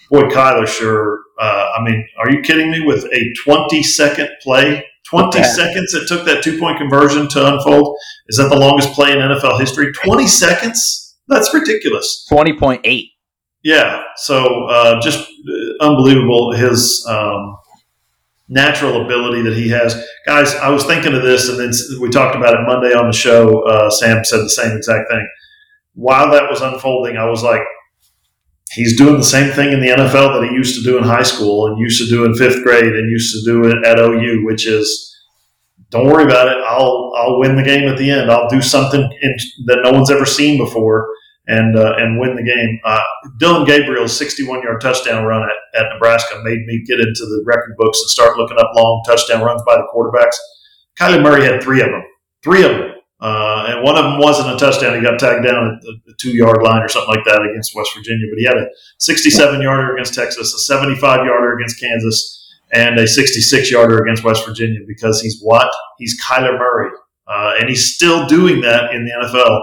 [0.10, 1.20] Boy, Kyler, sure.
[1.38, 2.80] Uh, I mean, are you kidding me?
[2.80, 7.98] With a 20 second play 20 seconds it took that two point conversion to unfold.
[8.28, 9.92] Is that the longest play in NFL history?
[9.94, 11.16] 20 seconds?
[11.28, 12.28] That's ridiculous.
[12.32, 13.12] 20.8.
[13.64, 14.04] Yeah.
[14.18, 17.58] So uh, just uh, unbelievable his um,
[18.50, 20.02] natural ability that he has.
[20.26, 23.18] Guys, I was thinking of this, and then we talked about it Monday on the
[23.18, 23.64] show.
[23.68, 25.28] Uh, Sam said the same exact thing.
[25.96, 27.62] While that was unfolding, I was like,
[28.74, 31.24] he's doing the same thing in the NFL that he used to do in high
[31.24, 34.46] school and used to do in fifth grade and used to do it at OU,
[34.46, 35.16] which is
[35.90, 36.58] don't worry about it.
[36.66, 38.30] I'll I'll win the game at the end.
[38.30, 39.36] I'll do something in,
[39.66, 41.10] that no one's ever seen before
[41.48, 42.80] and uh, and win the game.
[42.84, 43.02] Uh,
[43.40, 47.76] Dillon Gabriel's 61 yard touchdown run at, at Nebraska made me get into the record
[47.78, 50.36] books and start looking up long touchdown runs by the quarterbacks.
[51.00, 52.04] Kyler Murray had three of them,
[52.44, 52.92] three of them.
[53.20, 54.94] Uh, and one of them wasn't a touchdown.
[54.96, 57.76] He got tagged down at the, the two yard line or something like that against
[57.76, 58.28] West Virginia.
[58.30, 58.68] But he had a
[59.00, 64.46] 67 yarder against Texas, a 75 yarder against Kansas, and a 66 yarder against West
[64.46, 65.72] Virginia because he's what?
[65.98, 66.92] He's Kyler Murray.
[67.28, 69.62] Uh, and he's still doing that in the NFL.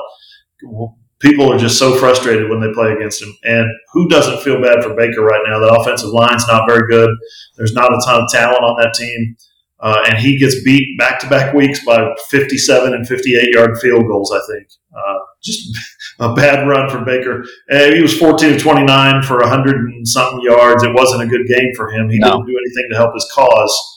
[1.24, 3.34] People are just so frustrated when they play against him.
[3.44, 5.58] And who doesn't feel bad for Baker right now?
[5.58, 7.10] That offensive line's not very good.
[7.56, 9.36] There's not a ton of talent on that team.
[9.80, 14.06] Uh, and he gets beat back to back weeks by 57 and 58 yard field
[14.06, 14.68] goals, I think.
[14.96, 15.76] Uh, just
[16.20, 17.44] a bad run for Baker.
[17.70, 20.84] Uh, he was 14 of 29 for 100 and something yards.
[20.84, 22.08] It wasn't a good game for him.
[22.08, 22.30] He no.
[22.30, 23.93] didn't do anything to help his cause.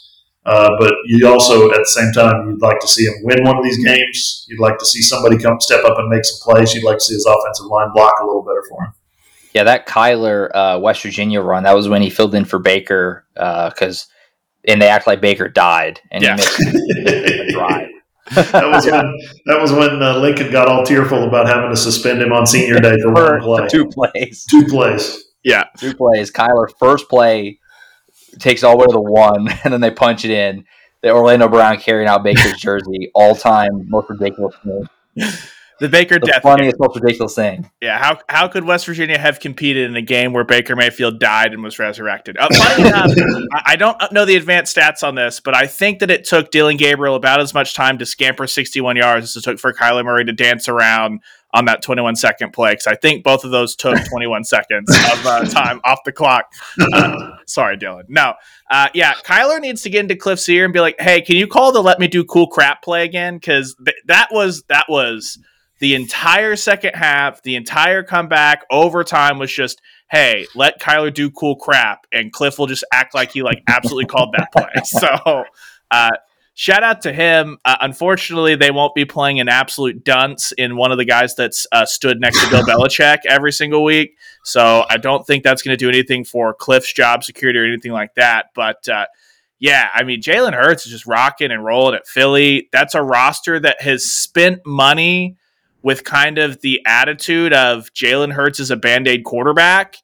[0.47, 3.57] Uh, but you also, at the same time, you'd like to see him win one
[3.57, 4.45] of these games.
[4.47, 6.73] You'd like to see somebody come step up and make some plays.
[6.73, 8.93] You'd like to see his offensive line block a little better for him.
[9.53, 13.25] Yeah, that Kyler uh, West Virginia run, that was when he filled in for Baker
[13.33, 16.37] because, uh, and they act like Baker died and yeah.
[16.37, 17.89] he missed the drive.
[18.51, 22.21] that was when that was when uh, Lincoln got all tearful about having to suspend
[22.21, 23.67] him on senior day for, for one play.
[23.67, 24.45] Two plays.
[24.49, 25.25] Two plays.
[25.43, 25.65] Yeah.
[25.77, 26.31] Two plays.
[26.31, 27.59] Kyler first play
[28.39, 30.65] takes all the way to the one, and then they punch it in.
[31.01, 34.87] The Orlando Brown carrying out Baker's jersey, all time most ridiculous thing.
[35.79, 36.87] The Baker the death funniest, game.
[36.87, 37.69] most ridiculous thing.
[37.81, 41.53] Yeah, how how could West Virginia have competed in a game where Baker Mayfield died
[41.53, 42.35] and was resurrected?
[42.39, 43.11] Uh, funny enough,
[43.63, 46.77] I don't know the advanced stats on this, but I think that it took Dillon
[46.77, 50.25] Gabriel about as much time to scamper 61 yards as it took for Kyler Murray
[50.25, 51.19] to dance around
[51.53, 55.25] on that 21 second play because I think both of those took 21 seconds of
[55.25, 56.51] uh, time off the clock.
[56.93, 58.05] Uh, sorry, Dillon.
[58.09, 58.33] No,
[58.69, 61.47] uh, yeah, Kyler needs to get into Cliff's ear and be like, "Hey, can you
[61.47, 65.39] call the let me do cool crap play again?" Because th- that was that was
[65.79, 71.55] the entire second half, the entire comeback, overtime was just, "Hey, let Kyler do cool
[71.55, 74.69] crap," and Cliff will just act like he like absolutely called that play.
[74.83, 75.45] So.
[75.89, 76.11] Uh,
[76.57, 77.59] shout out to him.
[77.65, 81.67] Uh, unfortunately, they won't be playing an absolute dunce in one of the guys that's
[81.71, 84.17] uh, stood next to Bill Belichick every single week.
[84.43, 87.91] So I don't think that's going to do anything for Cliff's job security or anything
[87.91, 88.47] like that.
[88.55, 89.05] But uh,
[89.59, 92.69] yeah, I mean, Jalen Hurts is just rocking and rolling at Philly.
[92.71, 95.37] That's a roster that has spent money
[95.83, 99.97] with kind of the attitude of Jalen Hurts is a band aid quarterback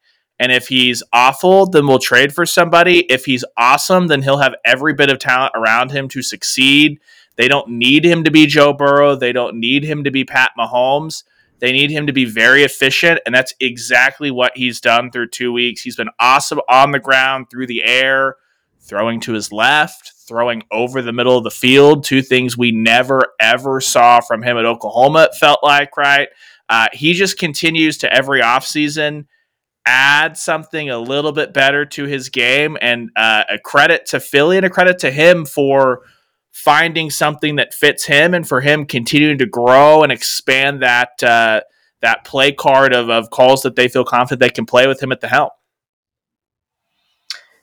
[0.43, 3.05] and if he's awful, then we'll trade for somebody.
[3.09, 6.99] If he's awesome, then he'll have every bit of talent around him to succeed.
[7.37, 9.15] They don't need him to be Joe Burrow.
[9.15, 11.23] They don't need him to be Pat Mahomes.
[11.59, 15.53] They need him to be very efficient, and that's exactly what he's done through two
[15.53, 15.81] weeks.
[15.81, 18.35] He's been awesome on the ground, through the air,
[18.81, 23.21] throwing to his left, throwing over the middle of the field, two things we never,
[23.39, 26.27] ever saw from him at Oklahoma, it felt like, right?
[26.67, 29.25] Uh, he just continues to every offseason
[29.85, 32.77] add something a little bit better to his game.
[32.81, 36.01] And uh, a credit to Philly and a credit to him for
[36.51, 41.61] finding something that fits him and for him continuing to grow and expand that uh,
[42.01, 45.11] that play card of, of calls that they feel confident they can play with him
[45.11, 45.49] at the helm.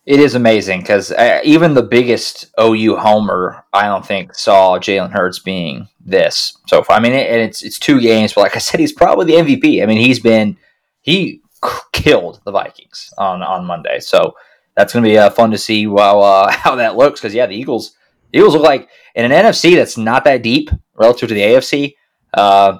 [0.06, 5.12] It is amazing because uh, even the biggest OU homer, I don't think saw Jalen
[5.12, 6.56] Hurts being this.
[6.66, 6.96] So far.
[6.96, 9.34] I mean, it, and it's it's two games, but like I said, he's probably the
[9.34, 9.82] MVP.
[9.82, 10.56] I mean, he's been
[11.02, 11.39] he
[11.92, 14.00] killed the Vikings on on Monday.
[14.00, 14.34] So
[14.76, 17.46] that's going to be uh, fun to see how uh, how that looks because yeah,
[17.46, 17.96] the Eagles
[18.32, 21.94] the Eagles look like in an NFC that's not that deep relative to the AFC.
[22.34, 22.78] Uh,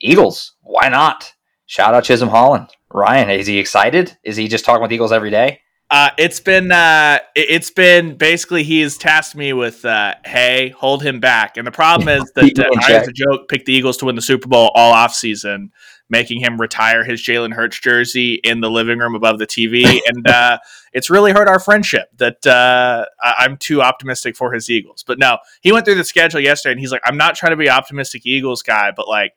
[0.00, 1.32] Eagles, why not?
[1.66, 2.68] Shout out Chisholm Holland.
[2.92, 4.16] Ryan, is he excited?
[4.24, 5.60] Is he just talking with Eagles every day?
[5.90, 11.02] Uh, it's been uh, it's been basically he has tasked me with uh, hey hold
[11.02, 13.96] him back and the problem is that uh, I as a joke picked the Eagles
[13.98, 15.70] to win the Super Bowl all off season
[16.10, 20.26] making him retire his Jalen Hurts jersey in the living room above the TV, and
[20.26, 20.58] uh,
[20.92, 22.08] it's really hurt our friendship.
[22.16, 25.04] That uh, I'm too optimistic for his Eagles.
[25.06, 27.56] But no, he went through the schedule yesterday, and he's like, I'm not trying to
[27.56, 29.34] be optimistic Eagles guy, but like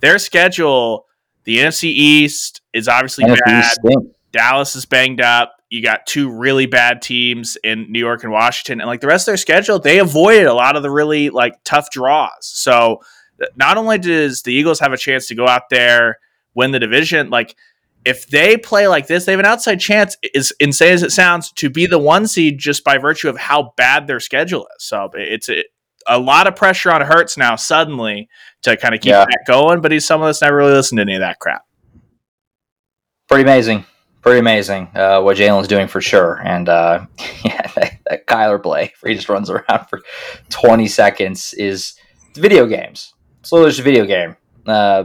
[0.00, 1.06] their schedule,
[1.44, 3.76] the NFC East is obviously NFC bad.
[4.32, 5.54] Dallas is banged up.
[5.70, 9.28] You got two really bad teams in New York and Washington, and like the rest
[9.28, 12.30] of their schedule, they avoided a lot of the really like tough draws.
[12.40, 13.00] So
[13.56, 16.18] not only does the Eagles have a chance to go out there
[16.54, 17.56] win the division, like
[18.04, 21.50] if they play like this, they have an outside chance, as insane as it sounds,
[21.52, 24.84] to be the one seed just by virtue of how bad their schedule is.
[24.84, 25.64] So it's a,
[26.06, 28.28] a lot of pressure on Hurts now suddenly
[28.62, 29.24] to kind of keep yeah.
[29.24, 31.62] that going, but he's someone that's never really listened to any of that crap.
[33.28, 33.86] Pretty amazing.
[34.20, 36.40] Pretty amazing uh, what Jalen's doing for sure.
[36.44, 37.06] And uh,
[37.44, 40.00] yeah, that, that Kyler play where he just runs around for
[40.50, 41.94] 20 seconds is
[42.34, 43.13] video games
[43.44, 44.36] so there's a video game.
[44.66, 45.04] Uh,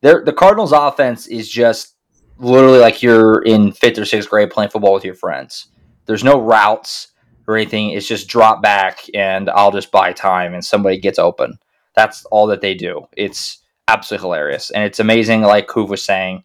[0.00, 1.94] the Cardinals' offense is just
[2.38, 5.68] literally like you're in fifth or sixth grade playing football with your friends.
[6.06, 7.08] There's no routes
[7.46, 7.90] or anything.
[7.90, 11.58] It's just drop back and I'll just buy time and somebody gets open.
[11.94, 13.06] That's all that they do.
[13.16, 15.42] It's absolutely hilarious and it's amazing.
[15.42, 16.42] Like Hoove was saying,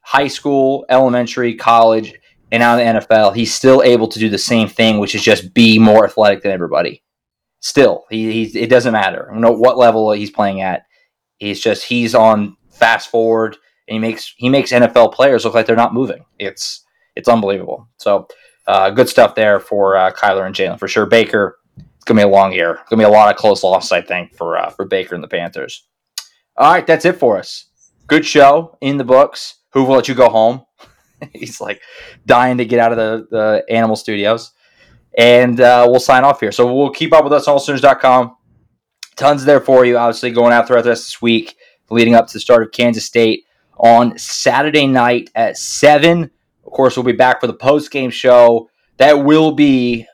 [0.00, 2.14] high school, elementary, college,
[2.52, 5.22] and now in the NFL, he's still able to do the same thing, which is
[5.22, 7.02] just be more athletic than everybody
[7.60, 10.84] still he, he it doesn't matter know what level he's playing at
[11.40, 13.56] he's just he's on fast forward,
[13.88, 16.24] and he makes he makes NFL players look like they're not moving.
[16.38, 16.84] It's
[17.16, 17.88] it's unbelievable.
[17.96, 18.28] So
[18.68, 21.06] uh, good stuff there for uh, Kyler and Jalen for sure.
[21.06, 22.74] Baker, it's gonna be a long year.
[22.74, 25.24] It's gonna be a lot of close losses, I think, for uh, for Baker and
[25.24, 25.86] the Panthers.
[26.56, 27.66] All right, that's it for us.
[28.06, 29.56] Good show in the books.
[29.72, 30.64] Who will let you go home?
[31.32, 31.80] He's like
[32.26, 34.52] dying to get out of the, the animal studios.
[35.20, 36.50] And uh, we'll sign off here.
[36.50, 38.36] So we'll keep up with us on allsooners.com.
[39.16, 41.56] Tons there for you, obviously, going out throughout the rest of this week,
[41.90, 43.44] leading up to the start of Kansas State
[43.76, 46.22] on Saturday night at 7.
[46.22, 48.70] Of course, we'll be back for the post game show.
[48.96, 50.06] That will be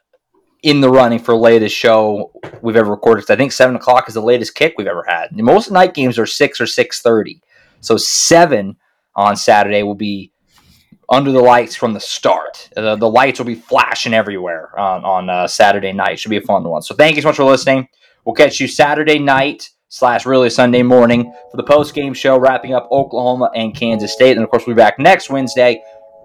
[0.65, 3.31] in the running for latest show we've ever recorded.
[3.31, 5.29] I think 7 o'clock is the latest kick we've ever had.
[5.37, 7.39] Most night games are 6 or 6.30.
[7.81, 8.77] So 7
[9.15, 10.33] on Saturday will be
[11.09, 12.69] under the lights from the start.
[12.75, 16.19] The, the lights will be flashing everywhere on, on uh, Saturday night.
[16.19, 16.83] Should be a fun one.
[16.83, 17.89] So thank you so much for listening.
[18.25, 22.75] We'll catch you Saturday night slash really Sunday morning for the post game show, wrapping
[22.75, 24.37] up Oklahoma and Kansas State.
[24.37, 25.81] And of course, we'll be back next Wednesday,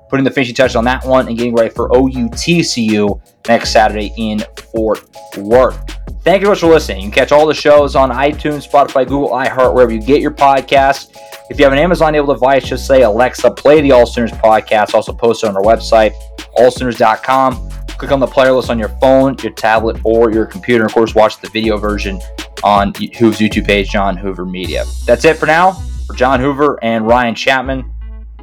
[0.10, 4.44] putting the finishing touch on that one and getting ready for OUTCU next Saturday in
[4.74, 5.80] Fort Worth.
[6.24, 6.98] Thank you so much for listening.
[6.98, 10.32] You can catch all the shows on iTunes, Spotify, Google, iHeart, wherever you get your
[10.32, 11.16] podcasts.
[11.52, 14.94] If you have an Amazon Able device, just say Alexa, play the All Sooners podcast.
[14.94, 16.14] Also posted on our website,
[16.58, 17.70] allsooners.com.
[17.90, 20.86] Click on the player list on your phone, your tablet, or your computer.
[20.86, 22.22] Of course, watch the video version
[22.64, 24.86] on Hoover's YouTube page, John Hoover Media.
[25.06, 25.74] That's it for now.
[26.08, 27.84] For John Hoover and Ryan Chapman,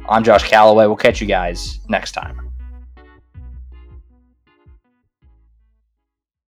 [0.07, 0.85] I'm Josh Callaway.
[0.85, 2.48] We'll catch you guys next time.